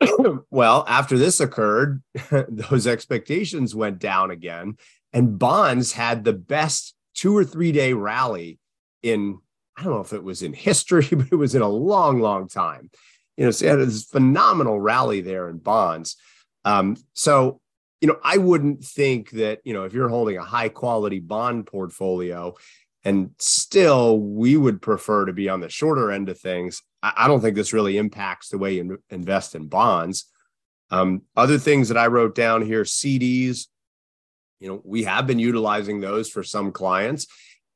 well, 0.50 0.84
after 0.88 1.18
this 1.18 1.40
occurred, 1.40 2.02
those 2.48 2.86
expectations 2.86 3.74
went 3.74 3.98
down 3.98 4.30
again, 4.30 4.76
and 5.12 5.38
bonds 5.38 5.92
had 5.92 6.24
the 6.24 6.32
best 6.32 6.94
two 7.14 7.36
or 7.36 7.44
three 7.44 7.72
day 7.72 7.92
rally 7.92 8.58
in, 9.02 9.38
I 9.76 9.84
don't 9.84 9.94
know 9.94 10.00
if 10.00 10.12
it 10.12 10.24
was 10.24 10.42
in 10.42 10.52
history, 10.52 11.08
but 11.12 11.28
it 11.30 11.36
was 11.36 11.54
in 11.54 11.62
a 11.62 11.68
long, 11.68 12.20
long 12.20 12.48
time. 12.48 12.90
You 13.36 13.46
know, 13.46 13.50
so 13.50 13.68
had 13.68 13.80
this 13.80 14.04
phenomenal 14.04 14.80
rally 14.80 15.20
there 15.20 15.48
in 15.48 15.58
bonds. 15.58 16.16
Um, 16.64 16.96
so, 17.12 17.60
you 18.00 18.08
know, 18.08 18.18
I 18.22 18.38
wouldn't 18.38 18.84
think 18.84 19.30
that, 19.32 19.60
you 19.64 19.72
know, 19.72 19.84
if 19.84 19.92
you're 19.92 20.08
holding 20.08 20.36
a 20.36 20.44
high 20.44 20.68
quality 20.68 21.20
bond 21.20 21.66
portfolio, 21.66 22.54
and 23.04 23.30
still 23.38 24.18
we 24.18 24.56
would 24.56 24.80
prefer 24.80 25.26
to 25.26 25.32
be 25.32 25.48
on 25.48 25.60
the 25.60 25.68
shorter 25.68 26.10
end 26.10 26.28
of 26.28 26.38
things. 26.38 26.82
I, 27.02 27.12
I 27.16 27.28
don't 27.28 27.40
think 27.40 27.54
this 27.54 27.72
really 27.72 27.98
impacts 27.98 28.48
the 28.48 28.58
way 28.58 28.74
you 28.74 28.98
invest 29.10 29.54
in 29.54 29.68
bonds. 29.68 30.26
Um, 30.90 31.22
other 31.36 31.58
things 31.58 31.88
that 31.88 31.98
I 31.98 32.06
wrote 32.06 32.34
down 32.34 32.62
here 32.62 32.84
CDs, 32.84 33.66
you 34.60 34.68
know, 34.68 34.80
we 34.84 35.04
have 35.04 35.26
been 35.26 35.38
utilizing 35.38 36.00
those 36.00 36.30
for 36.30 36.42
some 36.42 36.72
clients. 36.72 37.26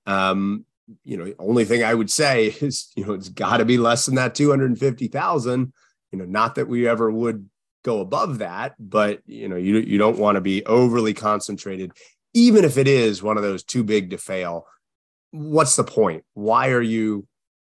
Um, 0.06 0.64
you 1.05 1.16
know, 1.16 1.24
the 1.24 1.37
only 1.38 1.64
thing 1.64 1.83
I 1.83 1.94
would 1.94 2.11
say 2.11 2.46
is, 2.61 2.90
you 2.96 3.07
know, 3.07 3.12
it's 3.12 3.29
got 3.29 3.59
to 3.59 3.64
be 3.64 3.79
less 3.79 4.07
than 4.07 4.16
that 4.16 4.35
250,000, 4.35 5.72
you 6.12 6.18
know, 6.18 6.24
not 6.24 6.55
that 6.57 6.68
we 6.68 6.88
ever 6.88 7.11
would 7.11 7.48
go 7.85 8.01
above 8.01 8.38
that, 8.38 8.74
but 8.79 9.20
you 9.27 9.48
know, 9.48 9.57
you 9.57 9.79
you 9.79 9.98
don't 9.98 10.18
want 10.18 10.37
to 10.37 10.40
be 10.40 10.64
overly 10.66 11.14
concentrated 11.14 11.92
even 12.35 12.64
if 12.64 12.77
it 12.77 12.87
is 12.87 13.22
one 13.22 13.37
of 13.38 13.42
those 13.42 13.64
too 13.64 13.83
big 13.83 14.11
to 14.11 14.18
fail 14.18 14.66
what's 15.31 15.77
the 15.77 15.85
point? 15.85 16.24
Why 16.35 16.70
are 16.70 16.83
you, 16.83 17.07
you 17.07 17.27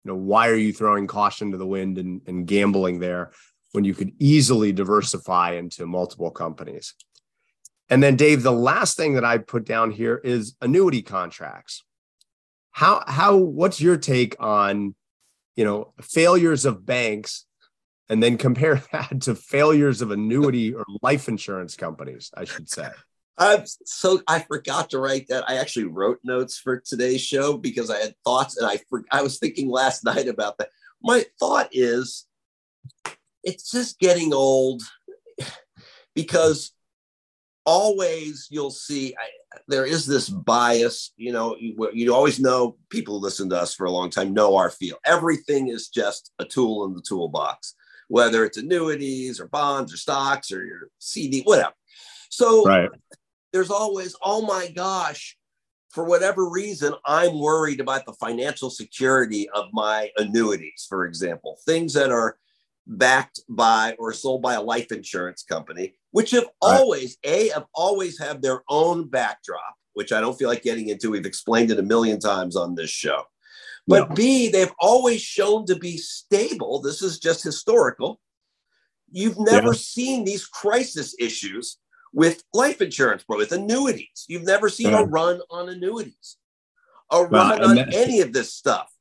know, 0.06 0.16
why 0.16 0.50
are 0.50 0.56
you 0.56 0.74
throwing 0.74 1.08
caution 1.08 1.52
to 1.52 1.58
the 1.58 1.66
wind 1.66 1.98
and, 1.98 2.22
and 2.28 2.48
gambling 2.48 3.00
there 3.00 3.32
when 3.72 3.84
you 3.84 3.94
could 3.94 4.12
easily 4.20 4.72
diversify 4.72 5.52
into 5.54 5.86
multiple 5.86 6.32
companies? 6.32 6.94
And 7.90 8.02
then, 8.02 8.16
Dave, 8.16 8.44
the 8.44 8.52
last 8.52 8.98
thing 8.98 9.14
that 9.14 9.26
I 9.26 9.38
put 9.38 9.66
down 9.66 9.92
here 9.92 10.16
is 10.24 10.56
annuity 10.62 11.02
contracts. 11.02 11.84
How 12.74 13.04
how 13.08 13.38
what's 13.38 13.80
your 13.80 13.98
take 13.98 14.36
on, 14.40 14.96
you 15.56 15.64
know, 15.64 15.94
failures 16.02 16.66
of 16.66 16.86
banks, 16.86 17.46
and 18.10 18.22
then 18.22 18.38
compare 18.38 18.82
that 18.92 19.22
to 19.22 19.36
failures 19.36 20.02
of 20.02 20.12
annuity 20.12 20.74
or 20.74 20.84
life 21.02 21.28
insurance 21.28 21.76
companies? 21.76 22.32
I 22.36 22.44
should 22.44 22.70
say. 22.70 22.90
I'm 23.38 23.64
so 23.86 24.22
I 24.28 24.40
forgot 24.40 24.90
to 24.92 25.00
write 25.00 25.28
that. 25.30 25.50
I 25.50 25.58
actually 25.58 25.86
wrote 25.86 26.20
notes 26.24 26.58
for 26.58 26.80
today's 26.80 27.22
show 27.22 27.58
because 27.58 27.90
I 27.90 28.00
had 28.00 28.16
thoughts, 28.24 28.58
and 28.58 28.68
I 28.68 28.80
for, 28.90 29.04
I 29.12 29.22
was 29.22 29.40
thinking 29.40 29.70
last 29.70 30.04
night 30.06 30.28
about 30.28 30.58
that. 30.58 30.70
My 31.02 31.26
thought 31.40 31.70
is, 31.72 32.26
it's 33.44 33.72
just 33.72 34.00
getting 34.00 34.34
old 34.34 34.82
because 36.16 36.72
always 37.66 38.48
you'll 38.50 38.72
see 38.72 39.16
I, 39.18 39.58
there 39.68 39.86
is 39.86 40.06
this 40.06 40.30
bias. 40.30 41.14
You 41.18 41.32
know, 41.32 41.56
you, 41.60 41.90
you 41.94 42.14
always 42.14 42.40
know 42.40 42.78
people 42.90 43.20
listen 43.20 43.50
to 43.50 43.60
us 43.60 43.74
for 43.74 43.86
a 43.86 43.92
long 43.92 44.10
time 44.10 44.34
know 44.34 44.56
our 44.56 44.70
feel. 44.70 44.98
Everything 45.06 45.70
is 45.70 45.90
just 45.90 46.32
a 46.40 46.46
tool 46.46 46.86
in 46.86 46.94
the 46.94 47.02
toolbox, 47.02 47.76
whether 48.08 48.46
it's 48.46 48.58
annuities 48.58 49.40
or 49.40 49.48
bonds 49.48 49.94
or 49.94 49.98
stocks 49.98 50.52
or 50.52 50.66
your 50.66 50.90
CD, 51.00 51.42
whatever. 51.42 51.74
So 52.30 52.66
Right. 52.66 52.90
there's 53.52 53.70
always, 53.70 54.16
oh 54.24 54.42
my 54.46 54.70
gosh, 54.70 55.38
for 55.90 56.04
whatever 56.04 56.50
reason, 56.50 56.96
I'm 57.06 57.40
worried 57.40 57.80
about 57.80 58.06
the 58.06 58.14
financial 58.14 58.72
security 58.72 59.48
of 59.52 59.66
my 59.74 60.10
annuities, 60.18 60.88
for 60.90 61.06
example, 61.06 61.60
things 61.66 61.94
that 61.94 62.12
are 62.12 62.38
backed 62.86 63.40
by 63.50 63.96
or 63.98 64.14
sold 64.14 64.42
by 64.42 64.56
a 64.56 64.62
life 64.62 64.92
insurance 64.92 65.44
company, 65.44 65.96
which 66.12 66.32
have 66.32 66.44
Right. 66.44 66.52
always, 66.80 67.18
A, 67.24 67.50
have 67.50 67.66
always 67.74 68.20
had 68.20 68.42
their 68.42 68.64
own 68.70 69.08
backdrop, 69.10 69.76
which 69.94 70.12
I 70.12 70.20
don't 70.22 70.38
feel 70.38 70.50
like 70.50 70.64
getting 70.64 70.90
into. 70.90 71.12
We've 71.12 71.26
explained 71.26 71.72
it 71.72 71.80
a 71.80 71.84
million 71.84 72.20
times 72.20 72.56
on 72.56 72.76
this 72.76 72.90
show. 72.90 73.24
But 73.88 74.10
Yeah. 74.10 74.16
B, 74.16 74.48
they've 74.50 74.74
always 74.80 75.22
shown 75.22 75.66
to 75.68 75.76
be 75.76 75.98
stable. 75.98 76.82
This 76.82 77.02
is 77.02 77.20
just 77.20 77.44
historical. 77.44 78.20
You've 79.12 79.40
never 79.40 79.74
Yeah. 79.74 79.80
seen 79.80 80.24
these 80.24 80.46
crisis 80.46 81.16
issues 81.20 81.78
with 82.14 82.44
life 82.54 82.82
insurance, 82.82 83.24
bro, 83.24 83.38
with 83.38 83.52
annuities. 83.52 84.26
You've 84.28 84.44
never 84.44 84.70
seen 84.70 84.94
a 84.94 85.04
run 85.04 85.42
on 85.50 85.70
annuities, 85.70 86.38
a 87.10 87.24
run 87.24 87.64
on 87.64 87.78
any 87.94 88.22
of 88.22 88.34
this 88.34 88.54
stuff 88.54 88.92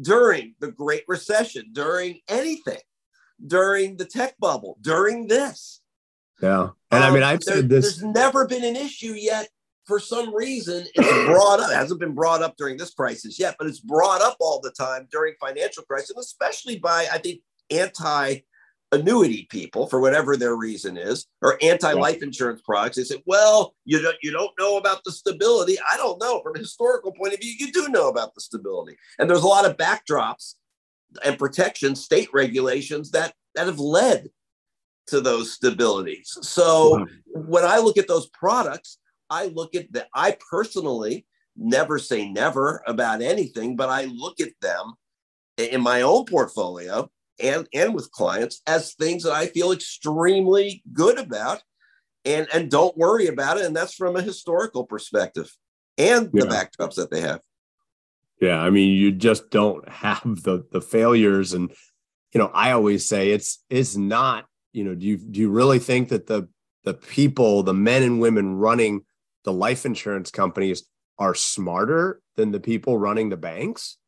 during 0.00 0.54
the 0.60 0.70
Great 0.70 1.04
Recession, 1.08 1.72
during 1.72 2.20
anything, 2.28 2.80
during 3.46 3.96
the 3.96 4.04
tech 4.04 4.38
bubble, 4.38 4.76
during 4.80 5.26
this. 5.28 5.80
Yeah. 6.42 6.70
And 6.90 7.04
I 7.04 7.10
mean, 7.10 7.22
Um, 7.22 7.28
I've 7.30 7.40
there- 7.40 7.56
said 7.56 7.68
this. 7.68 7.84
There's 7.96 8.02
never 8.02 8.46
been 8.46 8.64
an 8.64 8.76
issue 8.76 9.12
yet. 9.12 9.48
For 9.86 9.98
some 9.98 10.32
reason, 10.34 10.86
it's 10.94 11.26
brought 11.26 11.58
up. 11.60 11.70
It 11.70 11.74
hasn't 11.74 12.00
been 12.00 12.14
brought 12.14 12.42
up 12.42 12.56
during 12.56 12.76
this 12.76 12.90
crisis 12.94 13.38
yet, 13.40 13.56
but 13.58 13.66
it's 13.66 13.80
brought 13.80 14.22
up 14.22 14.36
all 14.38 14.60
the 14.60 14.70
time 14.70 15.08
during 15.10 15.34
financial 15.40 15.82
crisis, 15.82 16.16
especially 16.16 16.78
by 16.78 17.08
I 17.10 17.18
think 17.18 17.40
anti 17.70 18.40
annuity 18.92 19.46
people 19.50 19.86
for 19.86 20.00
whatever 20.00 20.36
their 20.36 20.56
reason 20.56 20.96
is, 20.96 21.26
or 21.42 21.58
anti 21.62 21.92
life 21.92 22.22
insurance 22.22 22.60
products. 22.62 22.96
They 22.96 23.04
say, 23.04 23.22
"Well, 23.26 23.74
you 23.84 24.00
don't 24.00 24.16
you 24.22 24.30
don't 24.32 24.52
know 24.58 24.76
about 24.76 25.02
the 25.04 25.12
stability." 25.12 25.76
I 25.80 25.96
don't 25.96 26.20
know. 26.20 26.40
From 26.42 26.54
a 26.56 26.60
historical 26.60 27.12
point 27.12 27.34
of 27.34 27.40
view, 27.40 27.52
you 27.58 27.72
do 27.72 27.88
know 27.88 28.08
about 28.08 28.34
the 28.34 28.40
stability, 28.40 28.96
and 29.18 29.28
there's 29.28 29.42
a 29.42 29.46
lot 29.48 29.64
of 29.64 29.76
backdrops 29.76 30.54
and 31.24 31.38
protections, 31.38 32.04
state 32.04 32.28
regulations 32.32 33.10
that 33.12 33.34
that 33.54 33.66
have 33.66 33.80
led 33.80 34.28
to 35.08 35.20
those 35.20 35.56
stabilities. 35.58 36.38
So 36.42 36.98
Wow. 36.98 37.06
when 37.26 37.64
I 37.64 37.78
look 37.78 37.98
at 37.98 38.08
those 38.08 38.28
products, 38.28 38.98
I 39.28 39.46
look 39.46 39.74
at 39.74 39.92
that. 39.92 40.08
I 40.14 40.36
personally 40.50 41.26
never 41.56 41.98
say 41.98 42.30
never 42.30 42.82
about 42.86 43.22
anything, 43.22 43.76
but 43.76 43.88
I 43.88 44.04
look 44.04 44.40
at 44.40 44.52
them 44.62 44.94
in 45.56 45.80
my 45.80 46.02
own 46.02 46.24
portfolio 46.24 47.10
and 47.42 47.66
and 47.74 47.94
with 47.94 48.10
clients 48.12 48.62
as 48.66 48.94
things 48.94 49.24
that 49.24 49.32
I 49.32 49.46
feel 49.46 49.72
extremely 49.72 50.82
good 50.92 51.18
about 51.18 51.62
and 52.24 52.46
and 52.52 52.70
don't 52.70 52.96
worry 52.96 53.26
about 53.26 53.58
it. 53.58 53.64
And 53.64 53.74
that's 53.74 53.94
from 53.94 54.16
a 54.16 54.22
historical 54.22 54.84
perspective 54.84 55.50
and 55.98 56.30
the 56.32 56.46
backdrops 56.46 56.94
that 56.96 57.10
they 57.10 57.20
have. 57.20 57.40
Yeah, 58.40 58.60
I 58.60 58.70
mean, 58.70 58.96
you 58.96 59.12
just 59.12 59.50
don't 59.50 59.86
have 59.88 60.22
the 60.24 60.64
the 60.72 60.80
failures, 60.80 61.52
and 61.52 61.70
you 62.32 62.38
know, 62.38 62.50
I 62.54 62.72
always 62.72 63.06
say 63.06 63.30
it's 63.30 63.62
it's 63.68 63.96
not. 63.96 64.46
You 64.72 64.84
know, 64.84 64.94
do 64.94 65.06
you 65.06 65.18
do 65.18 65.40
you 65.40 65.50
really 65.50 65.78
think 65.78 66.08
that 66.08 66.26
the 66.26 66.48
the 66.84 66.94
people, 66.94 67.62
the 67.62 67.74
men 67.74 68.02
and 68.02 68.20
women 68.20 68.56
running 68.56 69.02
the 69.44 69.52
life 69.52 69.84
insurance 69.84 70.30
companies, 70.30 70.84
are 71.18 71.34
smarter 71.34 72.20
than 72.36 72.50
the 72.50 72.60
people 72.60 72.96
running 72.98 73.28
the 73.28 73.36
banks? 73.36 73.98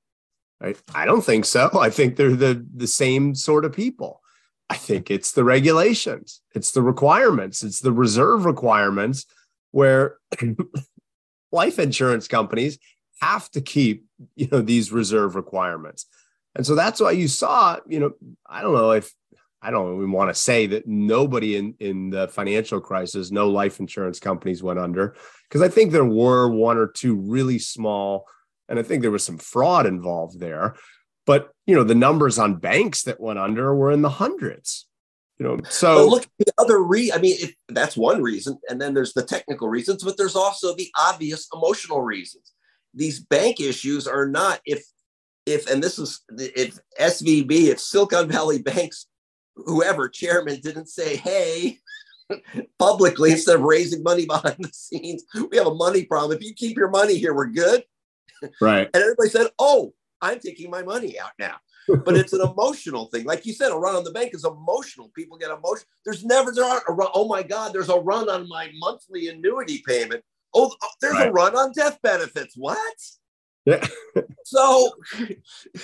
Right? 0.60 0.80
I 0.94 1.04
don't 1.04 1.24
think 1.24 1.44
so. 1.44 1.70
I 1.78 1.90
think 1.90 2.16
they're 2.16 2.34
the 2.34 2.66
the 2.74 2.86
same 2.86 3.34
sort 3.34 3.66
of 3.66 3.72
people. 3.72 4.22
I 4.70 4.76
think 4.76 5.10
it's 5.10 5.32
the 5.32 5.44
regulations, 5.44 6.40
it's 6.54 6.72
the 6.72 6.80
requirements, 6.80 7.62
it's 7.62 7.80
the 7.80 7.92
reserve 7.92 8.46
requirements 8.46 9.26
where 9.72 10.16
life 11.52 11.78
insurance 11.78 12.26
companies 12.26 12.78
have 13.22 13.48
to 13.52 13.60
keep, 13.60 14.04
you 14.34 14.48
know, 14.50 14.60
these 14.60 14.90
reserve 14.90 15.36
requirements. 15.36 16.06
And 16.54 16.66
so 16.66 16.74
that's 16.74 17.00
why 17.00 17.12
you 17.12 17.28
saw, 17.28 17.78
you 17.86 18.00
know, 18.00 18.12
I 18.46 18.62
don't 18.62 18.74
know 18.74 18.90
if 18.90 19.10
I 19.62 19.70
don't 19.70 19.96
even 19.96 20.10
want 20.10 20.28
to 20.28 20.34
say 20.34 20.66
that 20.66 20.88
nobody 20.88 21.56
in, 21.56 21.74
in 21.78 22.10
the 22.10 22.26
financial 22.26 22.80
crisis, 22.80 23.30
no 23.30 23.48
life 23.48 23.78
insurance 23.78 24.18
companies 24.18 24.60
went 24.60 24.80
under, 24.80 25.14
because 25.48 25.62
I 25.62 25.68
think 25.68 25.92
there 25.92 26.04
were 26.04 26.48
one 26.48 26.76
or 26.76 26.88
two 26.88 27.14
really 27.14 27.60
small, 27.60 28.26
and 28.68 28.78
I 28.78 28.82
think 28.82 29.02
there 29.02 29.12
was 29.12 29.22
some 29.22 29.38
fraud 29.38 29.86
involved 29.86 30.40
there. 30.40 30.74
But 31.24 31.50
you 31.66 31.76
know, 31.76 31.84
the 31.84 31.94
numbers 31.94 32.40
on 32.40 32.56
banks 32.56 33.04
that 33.04 33.20
went 33.20 33.38
under 33.38 33.72
were 33.72 33.92
in 33.92 34.02
the 34.02 34.10
hundreds. 34.10 34.88
You 35.38 35.46
know, 35.46 35.60
so 35.68 35.94
but 35.94 36.10
look 36.10 36.22
at 36.24 36.46
the 36.46 36.52
other 36.58 36.82
re 36.82 37.12
I 37.12 37.18
mean, 37.18 37.36
that's 37.68 37.96
one 37.96 38.20
reason, 38.20 38.58
and 38.68 38.80
then 38.80 38.94
there's 38.94 39.12
the 39.12 39.22
technical 39.22 39.68
reasons, 39.68 40.02
but 40.02 40.16
there's 40.16 40.36
also 40.36 40.74
the 40.74 40.90
obvious 40.98 41.46
emotional 41.54 42.02
reasons. 42.02 42.52
These 42.94 43.20
bank 43.20 43.60
issues 43.60 44.06
are 44.06 44.26
not 44.26 44.60
if 44.66 44.84
if 45.46 45.68
and 45.70 45.82
this 45.82 45.98
is 45.98 46.20
if 46.30 46.78
SVB, 47.00 47.68
if 47.68 47.80
Silicon 47.80 48.28
Valley 48.28 48.62
Banks 48.62 49.06
whoever 49.56 50.08
chairman 50.08 50.60
didn't 50.60 50.88
say, 50.88 51.16
hey, 51.16 51.78
publicly 52.78 53.32
instead 53.32 53.56
of 53.56 53.62
raising 53.62 54.02
money 54.02 54.26
behind 54.28 54.56
the 54.58 54.70
scenes, 54.72 55.24
we 55.50 55.56
have 55.56 55.66
a 55.66 55.74
money 55.74 56.04
problem. 56.04 56.36
If 56.36 56.44
you 56.44 56.54
keep 56.54 56.76
your 56.76 56.90
money 56.90 57.16
here, 57.16 57.34
we're 57.34 57.46
good. 57.46 57.84
Right. 58.60 58.88
And 58.92 59.02
everybody 59.02 59.28
said, 59.28 59.48
oh, 59.58 59.92
I'm 60.20 60.38
taking 60.38 60.70
my 60.70 60.82
money 60.82 61.18
out 61.18 61.32
now. 61.38 61.56
but 62.04 62.16
it's 62.16 62.32
an 62.32 62.40
emotional 62.56 63.06
thing. 63.06 63.24
Like 63.24 63.44
you 63.44 63.52
said, 63.52 63.72
a 63.72 63.76
run 63.76 63.96
on 63.96 64.04
the 64.04 64.12
bank 64.12 64.34
is 64.34 64.44
emotional. 64.44 65.10
People 65.14 65.36
get 65.36 65.50
emotional. 65.50 65.88
There's 66.04 66.24
never 66.24 66.52
there 66.52 66.64
aren't 66.64 66.84
a 66.88 66.92
run. 66.92 67.08
Oh 67.14 67.28
my 67.28 67.42
God, 67.42 67.72
there's 67.72 67.88
a 67.88 67.98
run 67.98 68.28
on 68.28 68.48
my 68.48 68.70
monthly 68.78 69.28
annuity 69.28 69.82
payment. 69.86 70.22
Oh, 70.54 70.74
oh, 70.82 70.88
there's 71.00 71.14
right. 71.14 71.28
a 71.28 71.32
run 71.32 71.54
on 71.56 71.72
death 71.72 71.98
benefits. 72.02 72.54
What? 72.56 72.96
Yeah. 73.64 73.86
so 74.44 74.90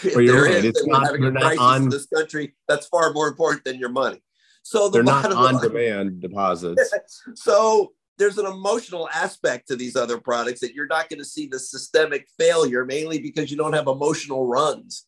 well, 0.04 0.20
you're 0.20 0.44
right. 0.44 0.64
it's 0.64 0.84
not, 0.86 1.06
having 1.06 1.24
a 1.24 1.32
crisis 1.32 1.60
on, 1.60 1.82
in 1.84 1.88
this 1.88 2.06
country, 2.06 2.56
that's 2.66 2.86
far 2.88 3.12
more 3.12 3.28
important 3.28 3.64
than 3.64 3.78
your 3.78 3.88
money. 3.88 4.22
So 4.62 4.88
the 4.88 4.94
they're 4.94 5.02
not 5.04 5.32
on 5.32 5.54
line, 5.54 5.62
demand 5.62 6.20
deposits. 6.20 6.92
so 7.34 7.92
there's 8.18 8.36
an 8.36 8.46
emotional 8.46 9.08
aspect 9.14 9.68
to 9.68 9.76
these 9.76 9.96
other 9.96 10.18
products 10.18 10.60
that 10.60 10.74
you're 10.74 10.88
not 10.88 11.08
going 11.08 11.20
to 11.20 11.24
see 11.24 11.46
the 11.46 11.58
systemic 11.58 12.26
failure, 12.38 12.84
mainly 12.84 13.20
because 13.20 13.50
you 13.50 13.56
don't 13.56 13.72
have 13.72 13.86
emotional 13.86 14.46
runs 14.46 15.06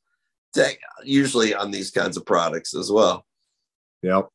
to, 0.54 0.72
usually 1.04 1.54
on 1.54 1.70
these 1.70 1.90
kinds 1.90 2.16
of 2.16 2.24
products 2.24 2.74
as 2.74 2.90
well. 2.90 3.26
Yep. 4.02 4.28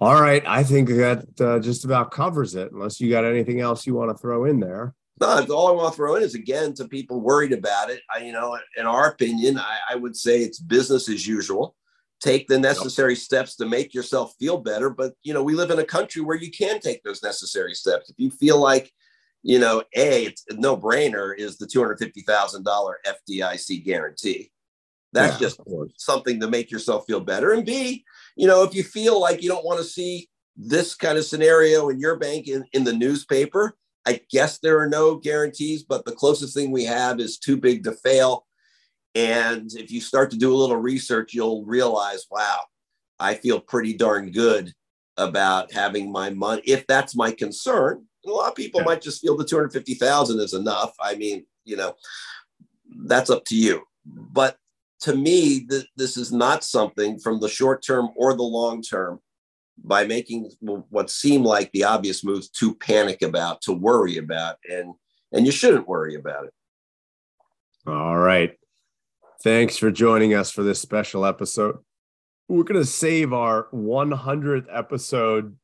All 0.00 0.20
right. 0.20 0.42
I 0.46 0.62
think 0.62 0.88
that 0.88 1.26
uh, 1.40 1.58
just 1.58 1.84
about 1.84 2.10
covers 2.10 2.54
it, 2.54 2.72
unless 2.72 3.00
you 3.00 3.10
got 3.10 3.24
anything 3.24 3.60
else 3.60 3.86
you 3.86 3.94
want 3.94 4.10
to 4.10 4.16
throw 4.16 4.46
in 4.46 4.58
there. 4.58 4.94
No, 5.20 5.44
all 5.50 5.68
I 5.68 5.72
want 5.72 5.92
to 5.92 5.96
throw 5.96 6.14
in 6.14 6.22
is 6.22 6.34
again 6.34 6.72
to 6.74 6.88
people 6.88 7.20
worried 7.20 7.52
about 7.52 7.90
it. 7.90 8.00
I, 8.14 8.20
you 8.20 8.32
know, 8.32 8.58
in 8.78 8.86
our 8.86 9.10
opinion, 9.10 9.58
I, 9.58 9.78
I 9.90 9.94
would 9.96 10.16
say 10.16 10.40
it's 10.40 10.58
business 10.58 11.10
as 11.10 11.26
usual. 11.26 11.76
Take 12.22 12.48
the 12.48 12.58
necessary 12.58 13.12
yep. 13.12 13.22
steps 13.22 13.56
to 13.56 13.66
make 13.66 13.92
yourself 13.92 14.34
feel 14.38 14.56
better. 14.56 14.88
But 14.88 15.12
you 15.22 15.34
know, 15.34 15.42
we 15.42 15.54
live 15.54 15.70
in 15.70 15.78
a 15.78 15.84
country 15.84 16.22
where 16.22 16.36
you 16.36 16.50
can 16.50 16.80
take 16.80 17.02
those 17.02 17.22
necessary 17.22 17.74
steps. 17.74 18.08
If 18.08 18.16
you 18.18 18.30
feel 18.30 18.58
like, 18.58 18.90
you 19.42 19.58
know, 19.58 19.82
a 19.94 20.24
it's 20.26 20.44
a 20.48 20.54
no 20.54 20.76
brainer 20.76 21.36
is 21.36 21.58
the 21.58 21.66
two 21.66 21.80
hundred 21.80 21.98
fifty 21.98 22.22
thousand 22.22 22.64
dollar 22.64 22.98
FDIC 23.06 23.84
guarantee. 23.84 24.50
That's 25.12 25.34
yeah, 25.34 25.48
just 25.48 25.60
something 25.98 26.40
to 26.40 26.48
make 26.48 26.70
yourself 26.70 27.04
feel 27.06 27.20
better. 27.20 27.52
And 27.52 27.66
B, 27.66 28.04
you 28.36 28.46
know, 28.46 28.62
if 28.62 28.74
you 28.74 28.82
feel 28.82 29.20
like 29.20 29.42
you 29.42 29.48
don't 29.48 29.64
want 29.64 29.78
to 29.78 29.84
see 29.84 30.28
this 30.56 30.94
kind 30.94 31.18
of 31.18 31.24
scenario 31.24 31.88
in 31.88 31.98
your 31.98 32.18
bank 32.18 32.48
in, 32.48 32.64
in 32.72 32.84
the 32.84 32.92
newspaper, 32.92 33.76
I 34.06 34.20
guess 34.30 34.58
there 34.58 34.80
are 34.80 34.88
no 34.88 35.16
guarantees, 35.16 35.82
but 35.82 36.04
the 36.04 36.12
closest 36.12 36.54
thing 36.54 36.70
we 36.70 36.84
have 36.84 37.20
is 37.20 37.38
too 37.38 37.56
big 37.56 37.84
to 37.84 37.92
fail. 37.92 38.46
And 39.14 39.70
if 39.74 39.90
you 39.90 40.00
start 40.00 40.30
to 40.30 40.38
do 40.38 40.54
a 40.54 40.56
little 40.56 40.76
research, 40.76 41.34
you'll 41.34 41.64
realize, 41.64 42.26
wow, 42.30 42.60
I 43.18 43.34
feel 43.34 43.60
pretty 43.60 43.94
darn 43.94 44.30
good 44.30 44.72
about 45.16 45.72
having 45.72 46.10
my 46.10 46.30
money. 46.30 46.62
If 46.64 46.86
that's 46.86 47.14
my 47.14 47.32
concern, 47.32 48.06
a 48.26 48.30
lot 48.30 48.48
of 48.48 48.54
people 48.54 48.80
yeah. 48.80 48.86
might 48.86 49.02
just 49.02 49.20
feel 49.20 49.36
the 49.36 49.44
250,000 49.44 50.40
is 50.40 50.54
enough. 50.54 50.94
I 51.00 51.16
mean, 51.16 51.44
you 51.64 51.76
know, 51.76 51.94
that's 53.04 53.30
up 53.30 53.44
to 53.46 53.56
you. 53.56 53.82
But 54.06 54.56
to 55.00 55.16
me, 55.16 55.66
th- 55.66 55.86
this 55.96 56.16
is 56.16 56.32
not 56.32 56.62
something 56.62 57.18
from 57.18 57.40
the 57.40 57.48
short 57.48 57.82
term 57.82 58.10
or 58.16 58.34
the 58.34 58.42
long 58.42 58.82
term 58.82 59.20
by 59.82 60.04
making 60.04 60.50
what 60.60 61.08
seem 61.10 61.42
like 61.42 61.70
the 61.72 61.84
obvious 61.84 62.22
moves 62.22 62.50
to 62.50 62.74
panic 62.74 63.22
about, 63.22 63.62
to 63.62 63.72
worry 63.72 64.18
about, 64.18 64.56
and 64.68 64.94
and 65.32 65.46
you 65.46 65.52
shouldn't 65.52 65.88
worry 65.88 66.16
about 66.16 66.44
it. 66.44 66.52
All 67.86 68.18
right. 68.18 68.56
Thanks 69.42 69.78
for 69.78 69.90
joining 69.90 70.34
us 70.34 70.50
for 70.50 70.62
this 70.62 70.80
special 70.80 71.24
episode. 71.24 71.78
We're 72.48 72.64
going 72.64 72.80
to 72.80 72.86
save 72.86 73.32
our 73.32 73.68
100th 73.72 74.66
episode 74.70 75.56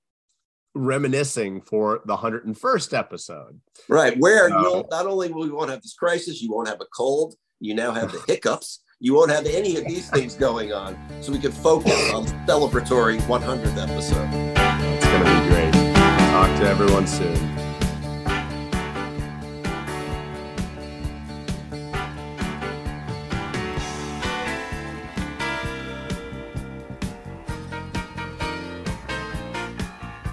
reminiscing 0.75 1.61
for 1.62 2.01
the 2.07 2.16
101st 2.16 2.96
episode. 2.96 3.61
Right. 3.88 4.16
Where 4.18 4.51
uh, 4.51 4.62
you'll 4.62 4.88
not 4.90 5.07
only 5.07 5.31
will 5.31 5.46
you 5.46 5.57
won't 5.57 5.70
have 5.70 5.83
this 5.83 5.94
crisis, 5.94 6.40
you 6.40 6.51
won't 6.51 6.68
have 6.68 6.81
a 6.81 6.87
cold, 6.96 7.35
you 7.61 7.75
now 7.75 7.92
have 7.92 8.12
the 8.12 8.22
hiccups 8.27 8.81
you 8.98 9.14
won't 9.14 9.30
have 9.30 9.44
any 9.46 9.76
of 9.76 9.85
these 9.85 10.09
things 10.11 10.35
going 10.35 10.72
on. 10.72 10.96
So 11.20 11.32
we 11.32 11.38
can 11.38 11.52
focus 11.52 12.12
on 12.12 12.24
the 12.24 12.30
celebratory 12.46 13.18
100th 13.20 13.76
episode. 13.76 14.28
It's 14.32 15.06
going 15.06 15.24
to 15.24 15.42
be 15.42 15.48
great. 15.50 15.72
Talk 16.32 16.59
to 16.61 16.66
everyone 16.66 17.06
soon. 17.06 17.65